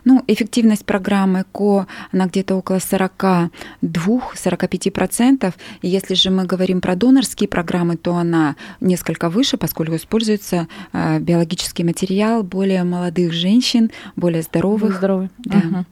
Ну, 0.05 0.23
эффективность 0.27 0.85
программы 0.85 1.43
КО, 1.51 1.87
она 2.11 2.27
где-то 2.27 2.55
около 2.55 2.77
42-45%. 2.77 5.53
И 5.81 5.87
если 5.87 6.13
же 6.13 6.29
мы 6.29 6.45
говорим 6.45 6.81
про 6.81 6.95
донорские 6.95 7.47
программы, 7.47 7.95
то 7.97 8.15
она 8.15 8.55
несколько 8.79 9.29
выше, 9.29 9.57
поскольку 9.57 9.95
используется 9.95 10.67
э, 10.93 11.19
биологический 11.19 11.83
материал 11.83 12.43
более 12.43 12.83
молодых 12.83 13.33
женщин, 13.33 13.91
более 14.15 14.41
здоровых. 14.41 14.97
Здоровый. 14.97 15.29
Да. 15.39 15.57
Угу. 15.57 15.85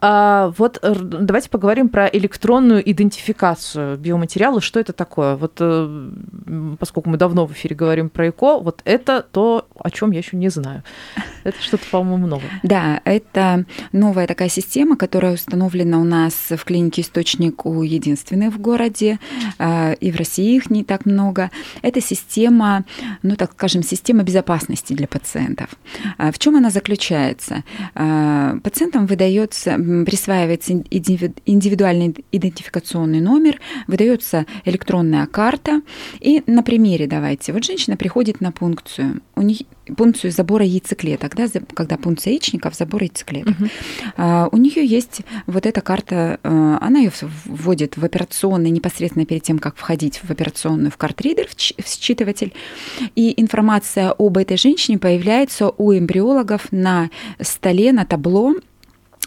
А, 0.00 0.52
вот 0.56 0.78
давайте 0.82 1.50
поговорим 1.50 1.88
про 1.88 2.06
электронную 2.06 2.88
идентификацию 2.88 3.96
биоматериала. 3.98 4.60
Что 4.60 4.78
это 4.78 4.92
такое? 4.92 5.36
Вот 5.36 5.56
э, 5.58 6.10
поскольку 6.78 7.10
мы 7.10 7.16
давно 7.16 7.46
в 7.46 7.52
эфире 7.52 7.74
говорим 7.74 8.08
про 8.08 8.28
ЭКО, 8.28 8.58
вот 8.60 8.80
это 8.84 9.22
то, 9.22 9.66
о 9.78 9.90
чем 9.90 10.12
я 10.12 10.18
еще 10.18 10.36
не 10.36 10.50
знаю. 10.50 10.82
Это 11.44 11.60
что-то, 11.60 11.84
по-моему, 11.90 12.26
новое. 12.26 12.48
Да, 12.62 13.00
это 13.04 13.64
новая 13.92 14.26
такая 14.26 14.48
система, 14.48 14.96
которая 14.96 15.34
установлена 15.34 15.98
у 15.98 16.04
нас 16.04 16.34
в 16.50 16.64
клинике 16.64 17.02
«Источник» 17.02 17.64
у 17.66 17.82
единственной 17.82 18.50
в 18.50 18.60
городе, 18.60 19.18
а, 19.58 19.92
и 19.92 20.12
в 20.12 20.16
России 20.16 20.56
их 20.56 20.70
не 20.70 20.84
так 20.84 21.06
много. 21.06 21.50
Это 21.82 22.00
система, 22.00 22.84
ну 23.22 23.36
так 23.36 23.52
скажем, 23.52 23.82
система 23.82 24.22
безопасности 24.22 24.92
для 24.92 25.08
пациентов. 25.08 25.70
А 26.18 26.30
в 26.30 26.38
чем 26.38 26.56
она 26.56 26.70
заключается? 26.70 27.64
Пациентам 27.94 28.88
пациентам 28.88 29.06
выдается, 29.08 29.74
присваивается 30.06 30.72
индивидуальный 30.72 32.14
идентификационный 32.30 33.20
номер, 33.20 33.60
выдается 33.86 34.46
электронная 34.64 35.26
карта. 35.26 35.82
И 36.20 36.42
на 36.46 36.62
примере 36.62 37.06
давайте. 37.06 37.52
Вот 37.52 37.64
женщина 37.64 37.96
приходит 37.96 38.40
на 38.40 38.52
пункцию. 38.52 39.22
У 39.34 39.42
них 39.42 39.62
пункцию 39.96 40.32
забора 40.32 40.64
яйцеклеток, 40.64 41.34
да, 41.34 41.46
когда 41.74 41.96
пункция 41.96 42.32
яичников, 42.32 42.74
забор 42.74 43.02
яйцеклеток. 43.02 43.58
Угу. 43.58 43.68
А, 44.16 44.48
у 44.52 44.56
нее 44.56 44.84
есть 44.84 45.22
вот 45.46 45.66
эта 45.66 45.80
карта, 45.80 46.38
а, 46.42 46.78
она 46.80 46.98
ее 46.98 47.12
вводит 47.46 47.96
в 47.96 48.04
операционный 48.04 48.70
непосредственно 48.70 49.24
перед 49.24 49.42
тем, 49.42 49.58
как 49.58 49.76
входить 49.76 50.20
в 50.22 50.30
операционную 50.30 50.90
в 50.90 50.96
картридер, 50.96 51.48
в 51.48 51.86
считыватель, 51.86 52.52
и 53.14 53.40
информация 53.40 54.10
об 54.10 54.36
этой 54.36 54.56
женщине 54.56 54.98
появляется 54.98 55.70
у 55.70 55.92
эмбриологов 55.92 56.70
на 56.70 57.10
столе, 57.40 57.92
на 57.92 58.04
табло, 58.04 58.54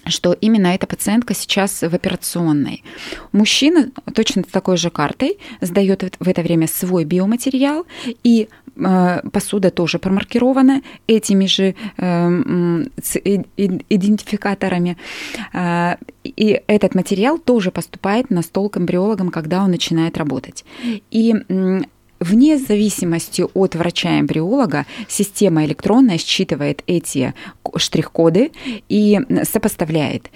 что 0.05 0.33
именно 0.33 0.67
эта 0.67 0.87
пациентка 0.87 1.33
сейчас 1.33 1.81
в 1.81 1.93
операционной. 1.93 2.83
Мужчина 3.31 3.91
точно 4.13 4.43
такой 4.43 4.77
же 4.77 4.89
картой 4.89 5.37
сдает 5.61 6.15
в 6.19 6.27
это 6.27 6.41
время 6.41 6.67
свой 6.67 7.05
биоматериал, 7.05 7.85
и 8.23 8.47
э, 8.75 9.21
посуда 9.31 9.69
тоже 9.69 9.99
промаркирована 9.99 10.81
этими 11.07 11.45
же 11.45 11.75
э, 11.97 12.29
идентификаторами. 13.89 14.97
Э, 15.53 15.95
и 16.23 16.61
этот 16.67 16.95
материал 16.95 17.37
тоже 17.37 17.71
поступает 17.71 18.29
на 18.29 18.41
стол 18.41 18.69
к 18.69 18.77
эмбриологам, 18.77 19.29
когда 19.29 19.63
он 19.63 19.71
начинает 19.71 20.17
работать. 20.17 20.65
И 21.11 21.35
Вне 22.21 22.59
зависимости 22.59 23.43
от 23.55 23.73
врача-эмбриолога 23.73 24.85
система 25.07 25.65
электронная 25.65 26.19
считывает 26.19 26.83
эти 26.85 27.33
штрих-коды 27.75 28.51
и 28.89 29.19
сопоставляет. 29.43 30.29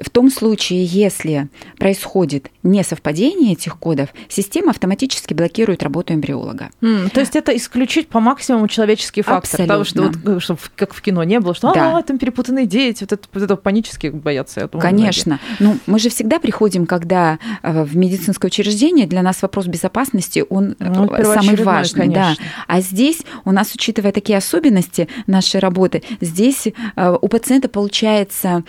В 0.00 0.10
том 0.10 0.30
случае, 0.30 0.84
если 0.84 1.48
происходит 1.78 2.50
несовпадение 2.62 3.52
этих 3.52 3.78
кодов, 3.78 4.10
система 4.28 4.70
автоматически 4.70 5.34
блокирует 5.34 5.82
работу 5.82 6.14
эмбриолога. 6.14 6.70
Mm, 6.80 7.10
то 7.10 7.20
есть 7.20 7.36
это 7.36 7.56
исключить 7.56 8.08
по 8.08 8.20
максимуму 8.20 8.68
человеческий 8.68 9.22
фактор, 9.22 9.62
Абсолютно. 9.62 9.66
потому 9.66 9.84
что 9.84 10.02
вот, 10.02 10.36
э, 10.36 10.40
чтобы 10.40 10.60
как 10.76 10.94
в 10.94 11.00
кино 11.00 11.24
не 11.24 11.40
было, 11.40 11.54
что 11.54 11.72
да. 11.72 11.98
а, 11.98 12.02
там 12.02 12.18
перепутанные 12.18 12.66
дети, 12.66 13.04
вот 13.04 13.12
это, 13.12 13.28
вот 13.32 13.42
это 13.42 13.56
панически 13.56 14.08
боятся. 14.08 14.60
Я 14.60 14.68
думаю, 14.68 14.82
Конечно. 14.82 15.40
Многие. 15.58 15.74
Ну, 15.74 15.80
мы 15.86 15.98
же 15.98 16.10
всегда 16.10 16.38
приходим, 16.38 16.86
когда 16.86 17.38
э, 17.62 17.82
в 17.84 17.96
медицинское 17.96 18.48
учреждение, 18.48 19.06
для 19.06 19.22
нас 19.22 19.42
вопрос 19.42 19.66
безопасности, 19.66 20.44
он 20.48 20.76
э, 20.78 20.88
ну, 20.88 21.10
самый 21.22 21.56
важный. 21.56 22.02
Конечно. 22.02 22.36
Да. 22.38 22.64
А 22.66 22.80
здесь 22.80 23.20
у 23.44 23.52
нас, 23.52 23.74
учитывая 23.74 24.12
такие 24.12 24.38
особенности 24.38 25.08
нашей 25.26 25.60
работы, 25.60 26.02
здесь 26.20 26.68
у 26.96 27.28
пациента 27.28 27.68
получается, 27.68 28.64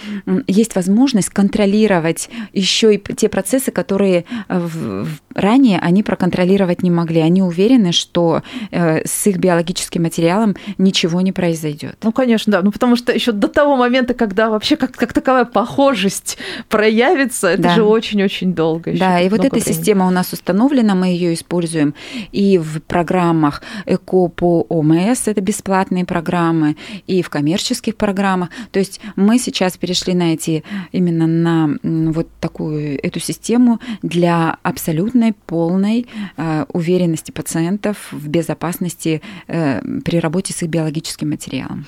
есть 0.48 0.76
возможность 0.76 1.19
возможность 1.20 1.30
контролировать 1.30 2.30
еще 2.54 2.96
и 2.96 3.16
те 3.16 3.30
процессы, 3.30 3.72
которые 3.72 4.26
э, 4.48 5.06
ранее 5.36 5.80
они 5.80 6.04
проконтролировать 6.04 6.84
не 6.84 6.92
могли. 6.92 7.22
Они 7.22 7.42
уверены, 7.42 7.92
что 7.92 8.42
э, 8.72 9.06
с 9.06 9.28
их 9.28 9.38
биологическим 9.38 10.04
материалом 10.04 10.56
ничего 10.78 11.22
не 11.22 11.32
произойдет. 11.32 11.98
Ну, 12.04 12.12
конечно, 12.12 12.52
да. 12.52 12.62
Ну, 12.62 12.72
потому 12.72 12.96
что 12.96 13.12
еще 13.12 13.32
до 13.32 13.48
того 13.48 13.76
момента, 13.76 14.14
когда 14.14 14.50
вообще 14.50 14.76
как, 14.76 14.92
как 14.92 15.14
таковая 15.14 15.46
похожесть 15.46 16.38
проявится, 16.70 17.48
это 17.50 17.64
да. 17.64 17.76
же 17.76 17.84
очень-очень 17.84 18.54
долго. 18.54 18.92
Да, 18.98 19.20
и 19.20 19.30
вот 19.30 19.40
эта 19.40 19.56
времени. 19.56 19.74
система 19.74 20.08
у 20.08 20.12
нас 20.12 20.34
установлена, 20.34 20.96
мы 20.96 21.08
ее 21.08 21.34
используем 21.34 21.94
и 22.32 22.58
в 22.58 22.82
программах 22.82 23.62
ЭКО 23.86 24.28
по 24.30 24.66
ОМС, 24.70 25.28
это 25.28 25.42
бесплатные 25.42 26.06
программы, 26.06 26.76
и 27.08 27.22
в 27.22 27.30
коммерческих 27.30 27.96
программах. 27.96 28.50
То 28.72 28.80
есть 28.80 29.02
мы 29.16 29.40
сейчас 29.40 29.78
перешли 29.78 30.14
на 30.14 30.34
эти 30.34 30.64
именно 30.92 31.09
именно 31.10 31.28
на 31.28 32.12
вот 32.12 32.28
такую 32.40 33.04
эту 33.04 33.20
систему 33.20 33.80
для 34.02 34.58
абсолютной 34.64 35.34
полной 35.34 36.08
э, 36.38 36.66
уверенности 36.72 37.32
пациентов 37.32 38.12
в 38.12 38.28
безопасности 38.28 39.22
э, 39.48 39.82
при 40.04 40.20
работе 40.20 40.54
с 40.54 40.64
их 40.64 40.70
биологическим 40.70 41.30
материалом. 41.30 41.86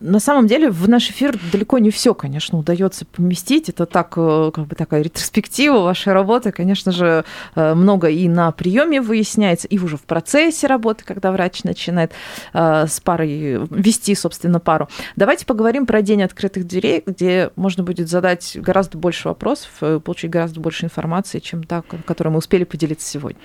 На 0.00 0.20
самом 0.20 0.46
деле 0.46 0.70
в 0.70 0.88
наш 0.88 1.10
эфир 1.10 1.38
далеко 1.52 1.78
не 1.78 1.90
все, 1.90 2.14
конечно, 2.14 2.58
удается 2.58 3.04
поместить. 3.04 3.68
Это 3.68 3.86
так, 3.86 4.14
э, 4.16 4.50
как 4.54 4.66
бы 4.66 4.74
такая 4.74 5.02
ретроспектива 5.02 5.80
вашей 5.80 6.12
работы. 6.12 6.52
Конечно 6.52 6.92
же, 6.92 7.24
э, 7.54 7.74
много 7.74 8.08
и 8.08 8.28
на 8.28 8.50
приеме 8.52 9.00
выясняется, 9.00 9.68
и 9.68 9.78
уже 9.78 9.96
в 9.96 10.02
процессе 10.02 10.66
работы, 10.66 11.04
когда 11.04 11.32
врач 11.32 11.64
начинает 11.64 12.12
э, 12.52 12.86
с 12.86 13.00
парой 13.00 13.66
вести, 13.70 14.14
собственно, 14.14 14.60
пару. 14.60 14.88
Давайте 15.16 15.46
поговорим 15.46 15.86
про 15.86 16.02
день 16.02 16.22
открытых 16.22 16.66
дверей, 16.66 17.02
где 17.04 17.50
можно 17.56 17.82
будет 17.82 18.08
задать 18.08 18.56
гораздо 18.62 18.98
больше 18.98 19.28
вопросов, 19.28 19.70
получить 20.02 20.30
гораздо 20.30 20.60
больше 20.60 20.86
информации, 20.86 21.38
чем 21.38 21.64
та, 21.64 21.82
которой 21.82 22.28
мы 22.28 22.38
успели 22.38 22.64
поделиться 22.64 23.08
сегодня. 23.08 23.38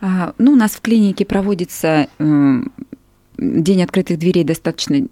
А, 0.00 0.34
ну, 0.38 0.52
у 0.52 0.56
нас 0.56 0.72
в 0.72 0.80
клинике 0.80 1.24
проводится 1.24 2.08
День 3.36 3.82
открытых 3.82 4.18
дверей 4.18 4.44
достаточно 4.44 5.08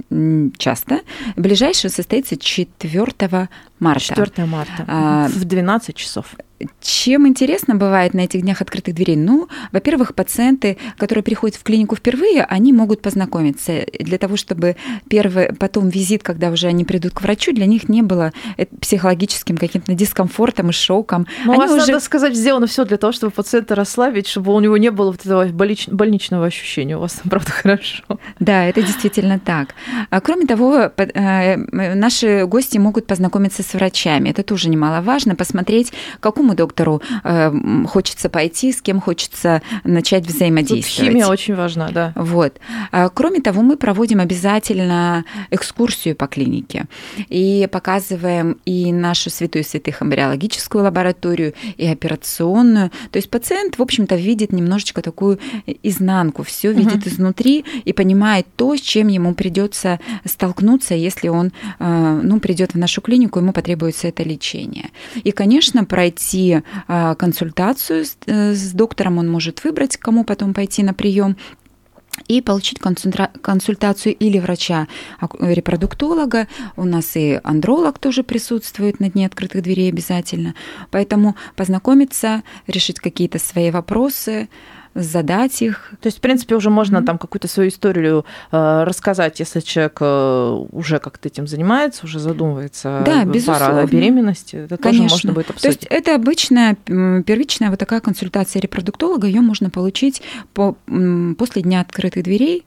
часто. 0.56 1.00
Ближайший 1.34 1.90
состоится 1.90 2.36
4 2.36 3.48
марта. 3.80 4.00
4 4.00 4.46
марта 4.46 4.84
а, 4.86 5.28
в 5.28 5.44
12 5.44 5.96
часов. 5.96 6.36
Чем 6.80 7.26
интересно 7.26 7.74
бывает 7.74 8.14
на 8.14 8.20
этих 8.20 8.42
днях 8.42 8.60
открытых 8.60 8.94
дверей? 8.94 9.16
Ну, 9.16 9.48
во-первых, 9.72 10.14
пациенты, 10.14 10.78
которые 10.96 11.22
приходят 11.22 11.56
в 11.56 11.62
клинику 11.62 11.96
впервые, 11.96 12.44
они 12.44 12.72
могут 12.72 13.02
познакомиться. 13.02 13.84
Для 13.98 14.18
того, 14.18 14.36
чтобы 14.36 14.76
первый, 15.08 15.52
потом 15.54 15.88
визит, 15.88 16.22
когда 16.22 16.50
уже 16.50 16.66
они 16.66 16.84
придут 16.84 17.12
к 17.12 17.22
врачу, 17.22 17.52
для 17.52 17.66
них 17.66 17.88
не 17.88 18.02
было 18.02 18.32
э, 18.56 18.66
психологическим 18.80 19.56
каким-то 19.56 19.94
дискомфортом 19.94 20.70
и 20.70 20.72
шоком. 20.72 21.26
Ну, 21.44 21.52
у 21.52 21.56
вас, 21.56 21.70
уже... 21.70 21.92
надо 21.92 22.04
сказать, 22.04 22.34
сделано 22.34 22.66
все 22.66 22.84
для 22.84 22.96
того, 22.96 23.12
чтобы 23.12 23.32
пациента 23.32 23.74
расслабить, 23.74 24.26
чтобы 24.26 24.54
у 24.54 24.60
него 24.60 24.76
не 24.76 24.90
было 24.90 25.12
вот 25.12 25.20
этого 25.20 25.46
больничного 25.46 26.46
ощущения. 26.46 26.96
У 26.96 27.00
вас 27.00 27.20
правда, 27.30 27.50
хорошо. 27.50 28.02
Да, 28.38 28.64
это 28.64 28.82
действительно 28.82 29.38
так. 29.38 29.74
А, 30.10 30.20
кроме 30.20 30.46
того, 30.46 30.90
э, 30.96 31.56
наши 31.56 32.46
гости 32.46 32.78
могут 32.78 33.06
познакомиться 33.06 33.62
с 33.62 33.74
врачами. 33.74 34.30
Это 34.30 34.42
тоже 34.42 34.68
немаловажно, 34.68 35.34
посмотреть, 35.34 35.92
какому 36.20 36.51
какому 36.52 36.56
доктору 36.56 37.02
э, 37.24 37.52
хочется 37.86 38.28
пойти, 38.28 38.72
с 38.72 38.80
кем 38.82 39.00
хочется 39.00 39.62
начать 39.84 40.26
взаимодействовать. 40.26 40.96
Тут 40.96 41.06
химия 41.06 41.26
очень 41.26 41.54
важна, 41.54 41.90
да. 41.90 42.12
Вот. 42.16 42.58
А, 42.92 43.08
кроме 43.08 43.40
того, 43.40 43.62
мы 43.62 43.76
проводим 43.76 44.20
обязательно 44.20 45.24
экскурсию 45.50 46.14
по 46.14 46.26
клинике 46.26 46.84
и 47.28 47.68
показываем 47.70 48.58
и 48.64 48.92
нашу 48.92 49.30
святую 49.30 49.64
святых 49.64 50.02
эмбриологическую 50.02 50.84
лабораторию, 50.84 51.54
и 51.76 51.86
операционную. 51.86 52.90
То 53.10 53.18
есть 53.18 53.30
пациент, 53.30 53.78
в 53.78 53.82
общем-то, 53.82 54.16
видит 54.16 54.52
немножечко 54.52 55.02
такую 55.02 55.38
изнанку, 55.82 56.42
все 56.42 56.72
видит 56.72 57.06
угу. 57.06 57.08
изнутри 57.08 57.64
и 57.84 57.92
понимает 57.92 58.46
то, 58.56 58.76
с 58.76 58.80
чем 58.80 59.08
ему 59.08 59.34
придется 59.34 59.98
столкнуться, 60.24 60.94
если 60.94 61.28
он 61.28 61.52
э, 61.78 62.20
ну, 62.22 62.40
придет 62.40 62.74
в 62.74 62.78
нашу 62.78 63.00
клинику, 63.00 63.40
ему 63.40 63.52
потребуется 63.52 64.08
это 64.08 64.22
лечение. 64.22 64.90
И, 65.24 65.30
конечно, 65.30 65.84
пройти 65.84 66.41
а, 66.50 67.14
консультацию 67.14 68.04
с, 68.04 68.16
э, 68.26 68.54
с 68.54 68.72
доктором, 68.72 69.18
он 69.18 69.30
может 69.30 69.64
выбрать, 69.64 69.96
кому 69.96 70.24
потом 70.24 70.54
пойти 70.54 70.82
на 70.82 70.94
прием 70.94 71.36
и 72.28 72.42
получить 72.42 72.78
консультацию 72.78 74.14
или 74.14 74.38
врача-репродуктолога. 74.38 76.46
У 76.76 76.84
нас 76.84 77.16
и 77.16 77.40
андролог 77.42 77.98
тоже 77.98 78.22
присутствует 78.22 79.00
на 79.00 79.10
дне 79.10 79.26
открытых 79.26 79.62
дверей 79.62 79.90
обязательно. 79.90 80.54
Поэтому 80.90 81.36
познакомиться, 81.56 82.42
решить 82.66 83.00
какие-то 83.00 83.38
свои 83.38 83.70
вопросы, 83.70 84.48
задать 84.94 85.62
их. 85.62 85.92
То 86.00 86.06
есть, 86.06 86.18
в 86.18 86.20
принципе, 86.20 86.54
уже 86.54 86.70
можно 86.70 86.98
mm-hmm. 86.98 87.04
там 87.04 87.18
какую-то 87.18 87.48
свою 87.48 87.70
историю 87.70 88.24
э, 88.50 88.84
рассказать, 88.84 89.40
если 89.40 89.60
человек 89.60 89.98
э, 90.00 90.64
уже 90.72 90.98
как-то 90.98 91.28
этим 91.28 91.46
занимается, 91.46 92.04
уже 92.04 92.18
задумывается 92.18 93.02
да, 93.04 93.24
безусловно. 93.24 93.80
о 93.80 93.86
беременности. 93.86 94.56
Это 94.56 94.76
Конечно. 94.76 95.08
тоже 95.08 95.14
можно 95.14 95.32
будет 95.32 95.50
обсудить. 95.50 95.62
То 95.62 95.68
есть 95.68 95.86
это 95.90 96.14
обычная 96.14 96.74
первичная 96.74 97.70
вот 97.70 97.78
такая 97.78 98.00
консультация 98.00 98.60
репродуктолога, 98.60 99.26
ее 99.26 99.40
можно 99.40 99.70
получить 99.70 100.22
по, 100.54 100.76
после 101.38 101.62
дня 101.62 101.80
открытых 101.80 102.24
дверей 102.24 102.64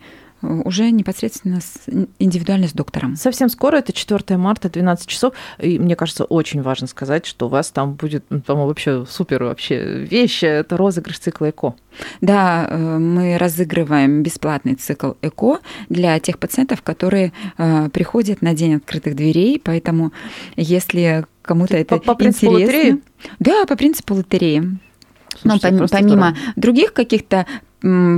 уже 0.63 0.91
непосредственно 0.91 1.61
с, 1.61 1.87
индивидуально 2.19 2.67
с 2.67 2.73
доктором. 2.73 3.15
Совсем 3.15 3.49
скоро, 3.49 3.77
это 3.77 3.93
4 3.93 4.37
марта, 4.37 4.69
12 4.69 5.07
часов. 5.07 5.33
И 5.59 5.79
мне 5.79 5.95
кажется, 5.95 6.25
очень 6.25 6.61
важно 6.61 6.87
сказать, 6.87 7.25
что 7.25 7.47
у 7.47 7.49
вас 7.49 7.71
там 7.71 7.93
будет, 7.93 8.25
ну, 8.29 8.41
по-моему, 8.41 8.67
вообще 8.67 9.05
супер 9.09 9.43
вообще 9.43 10.05
вещи. 10.05 10.45
Это 10.45 10.77
розыгрыш 10.77 11.19
цикла 11.19 11.49
ЭКО. 11.49 11.75
Да, 12.21 12.67
э, 12.69 12.97
мы 12.97 13.37
разыгрываем 13.37 14.23
бесплатный 14.23 14.75
цикл 14.75 15.13
ЭКО 15.21 15.59
для 15.89 16.19
тех 16.19 16.39
пациентов, 16.39 16.81
которые 16.81 17.33
э, 17.57 17.89
приходят 17.89 18.41
на 18.41 18.53
день 18.53 18.75
открытых 18.75 19.15
дверей. 19.15 19.61
Поэтому, 19.63 20.11
если 20.55 21.25
кому-то 21.41 21.77
это 21.77 21.97
по, 21.97 22.15
по 22.15 22.23
интересно... 22.23 22.49
Лотереи? 22.49 23.01
Да, 23.39 23.65
по 23.65 23.75
принципу 23.75 24.15
лотереи. 24.15 24.79
Слушайте, 25.41 25.71
Но 25.71 25.87
помимо 25.87 26.29
здорово. 26.29 26.35
других 26.55 26.93
каких-то 26.93 27.45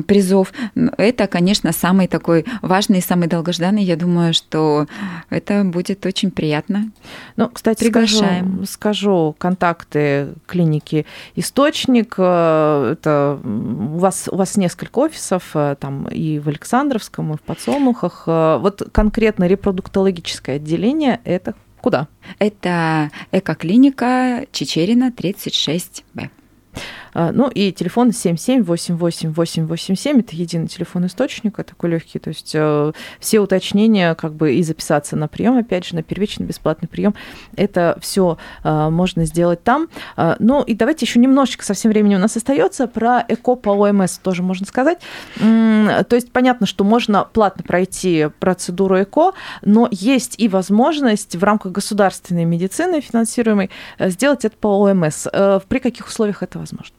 призов. 0.07 0.53
Это, 0.97 1.27
конечно, 1.27 1.71
самый 1.71 2.07
такой 2.07 2.45
важный 2.61 3.01
самый 3.01 3.27
долгожданный. 3.27 3.83
Я 3.83 3.95
думаю, 3.95 4.33
что 4.33 4.87
это 5.29 5.63
будет 5.63 6.05
очень 6.05 6.31
приятно. 6.31 6.91
Ну, 7.35 7.49
кстати, 7.49 7.89
скажу, 7.89 8.25
скажу 8.67 9.35
контакты 9.37 10.29
клиники 10.45 11.05
«Источник». 11.35 12.15
Э, 12.17 12.93
это 12.93 13.39
у 13.43 13.97
вас, 13.97 14.29
у 14.31 14.35
вас 14.35 14.57
несколько 14.57 14.99
офисов, 14.99 15.51
э, 15.53 15.75
там 15.79 16.07
и 16.07 16.39
в 16.39 16.47
Александровском, 16.47 17.33
и 17.33 17.37
в 17.37 17.41
Подсолнухах. 17.41 18.23
Э, 18.27 18.57
вот 18.59 18.87
конкретно 18.91 19.47
репродуктологическое 19.47 20.57
отделение– 20.57 21.19
это 21.23 21.55
куда? 21.81 22.07
Это 22.39 23.11
экоклиника 23.31 24.45
Чечерина, 24.51 25.11
36Б. 25.11 26.29
А, 27.17 27.31
ну 27.31 27.49
и 27.49 27.71
телефон 27.71 28.09
7788887, 28.09 30.19
это 30.19 30.35
единый 30.35 30.67
телефон 30.67 31.07
источника, 31.07 31.63
такой 31.63 31.89
легкий, 31.89 32.19
то 32.19 32.27
есть 32.27 32.51
э, 32.53 32.91
все 33.19 33.39
уточнения, 33.39 34.13
как 34.13 34.35
бы 34.35 34.53
и 34.53 34.61
записаться 34.61 35.15
на 35.15 35.27
прием, 35.27 35.57
опять 35.57 35.83
же, 35.83 35.95
на 35.95 36.03
первичный 36.03 36.45
бесплатный 36.45 36.87
прием, 36.87 37.15
это 37.55 37.97
все 38.01 38.37
э, 38.63 38.89
можно 38.91 39.25
сделать 39.25 39.63
там. 39.63 39.89
А, 40.15 40.35
ну 40.37 40.61
и 40.61 40.75
давайте 40.75 41.07
еще 41.07 41.19
немножечко, 41.19 41.65
совсем 41.65 41.89
времени 41.89 42.13
у 42.13 42.19
нас 42.19 42.37
остается, 42.37 42.85
про 42.85 43.25
ЭКО 43.27 43.55
по 43.55 43.71
ОМС 43.71 44.19
тоже 44.19 44.43
можно 44.43 44.67
сказать. 44.67 44.99
То 45.39 46.05
есть 46.11 46.31
понятно, 46.31 46.67
что 46.67 46.83
можно 46.83 47.23
платно 47.23 47.63
пройти 47.63 48.29
процедуру 48.39 49.01
ЭКО, 49.01 49.31
но 49.63 49.87
есть 49.89 50.35
и 50.37 50.47
возможность 50.47 51.35
в 51.35 51.43
рамках 51.43 51.71
государственной 51.71 52.45
медицины 52.45 53.01
финансируемой 53.01 53.71
э, 53.97 54.11
сделать 54.11 54.45
это 54.45 54.55
по 54.55 54.67
ОМС. 54.67 55.25
При 55.67 55.79
каких 55.79 56.05
условиях 56.05 56.43
это 56.43 56.59
возможно? 56.59 56.93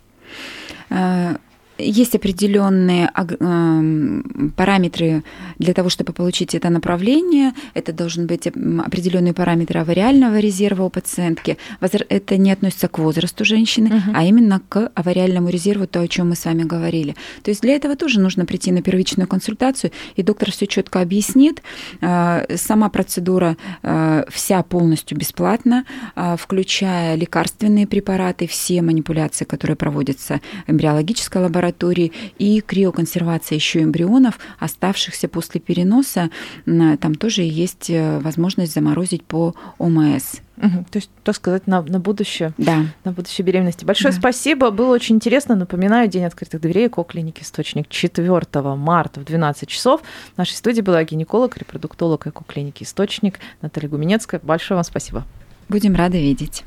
Uh, 0.91 1.37
есть 1.79 2.15
определенные 2.15 3.11
эм, 3.15 4.53
параметры 4.57 5.23
для 5.59 5.75
того, 5.75 5.89
чтобы 5.89 6.13
получить 6.13 6.55
это 6.55 6.71
направление. 6.71 7.53
Это 7.75 7.93
должен 7.93 8.27
быть 8.27 8.47
определенные 8.47 9.33
параметры 9.33 9.81
авариального 9.81 10.39
резерва 10.39 10.85
у 10.85 10.91
пациентки. 10.91 11.57
Это 11.81 12.37
не 12.37 12.53
относится 12.53 12.89
к 12.89 12.99
возрасту 12.99 13.45
женщины, 13.45 13.89
угу. 13.89 14.11
а 14.15 14.25
именно 14.25 14.61
к 14.69 14.91
авариальному 14.95 15.49
резерву, 15.49 15.87
то, 15.87 16.01
о 16.01 16.09
чем 16.09 16.31
мы 16.31 16.37
с 16.37 16.45
вами 16.45 16.65
говорили. 16.65 17.15
То 17.43 17.51
есть 17.51 17.63
для 17.63 17.75
этого 17.75 17.97
тоже 17.97 18.21
нужно 18.21 18.45
прийти 18.45 18.73
на 18.73 18.83
первичную 18.83 19.29
консультацию, 19.29 19.93
и 20.17 20.23
доктор 20.23 20.51
все 20.51 20.67
четко 20.67 21.01
объяснит. 21.01 21.63
Э, 22.01 22.57
сама 22.57 22.89
процедура 22.89 23.57
э, 23.83 24.25
вся 24.29 24.63
полностью 24.63 25.17
бесплатна, 25.17 25.85
э, 26.17 26.37
включая 26.39 27.15
лекарственные 27.15 27.87
препараты, 27.87 28.47
все 28.47 28.83
манипуляции, 28.83 29.45
которые 29.45 29.77
проводятся 29.77 30.41
в 30.67 30.71
эмбриологической 30.71 31.43
лаборатории, 31.43 31.68
лаборатории 31.69 32.13
и 32.39 32.61
криоконсервация 32.61 33.57
еще 33.57 33.83
эмбрионов, 33.83 34.39
оставшихся 34.59 35.29
после 35.29 35.61
переноса. 35.61 36.31
Там 36.65 37.15
тоже 37.15 37.43
есть 37.43 37.91
э, 37.91 38.19
возможность 38.21 38.75
заморозить 38.75 39.23
по 39.23 39.55
ОМС. 39.79 40.41
Угу, 40.57 40.87
то 40.91 40.97
есть, 40.97 41.11
так 41.23 41.37
сказать, 41.37 41.69
на, 41.69 41.83
на 41.83 42.01
будущее. 42.01 42.53
Да. 42.59 42.87
На 43.05 43.13
будущее 43.13 43.45
беременности. 43.45 43.85
Большое 43.85 44.13
да. 44.13 44.19
спасибо. 44.19 44.71
Было 44.71 44.93
очень 44.93 45.17
интересно. 45.17 45.55
Напоминаю, 45.55 46.09
День 46.09 46.25
открытых 46.25 46.61
дверей 46.61 46.89
ко 46.89 47.05
клинике 47.05 47.43
«Источник» 47.43 47.89
4 47.89 48.45
марта 48.75 49.21
в 49.21 49.25
12 49.25 49.69
часов. 49.69 50.01
В 50.35 50.39
нашей 50.39 50.55
студии 50.55 50.81
была 50.81 51.05
гинеколог, 51.05 51.57
репродуктолог 51.57 52.27
эко 52.27 52.43
клиники 52.45 52.83
«Источник» 52.83 53.39
Наталья 53.63 53.89
Гуменецкая. 53.89 54.41
Большое 54.43 54.77
вам 54.77 54.85
спасибо. 54.85 55.25
Будем 55.69 55.95
рады 55.95 56.21
видеть. 56.21 56.65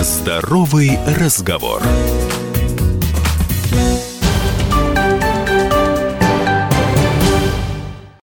Здоровый 0.00 0.96
разговор. 1.16 1.82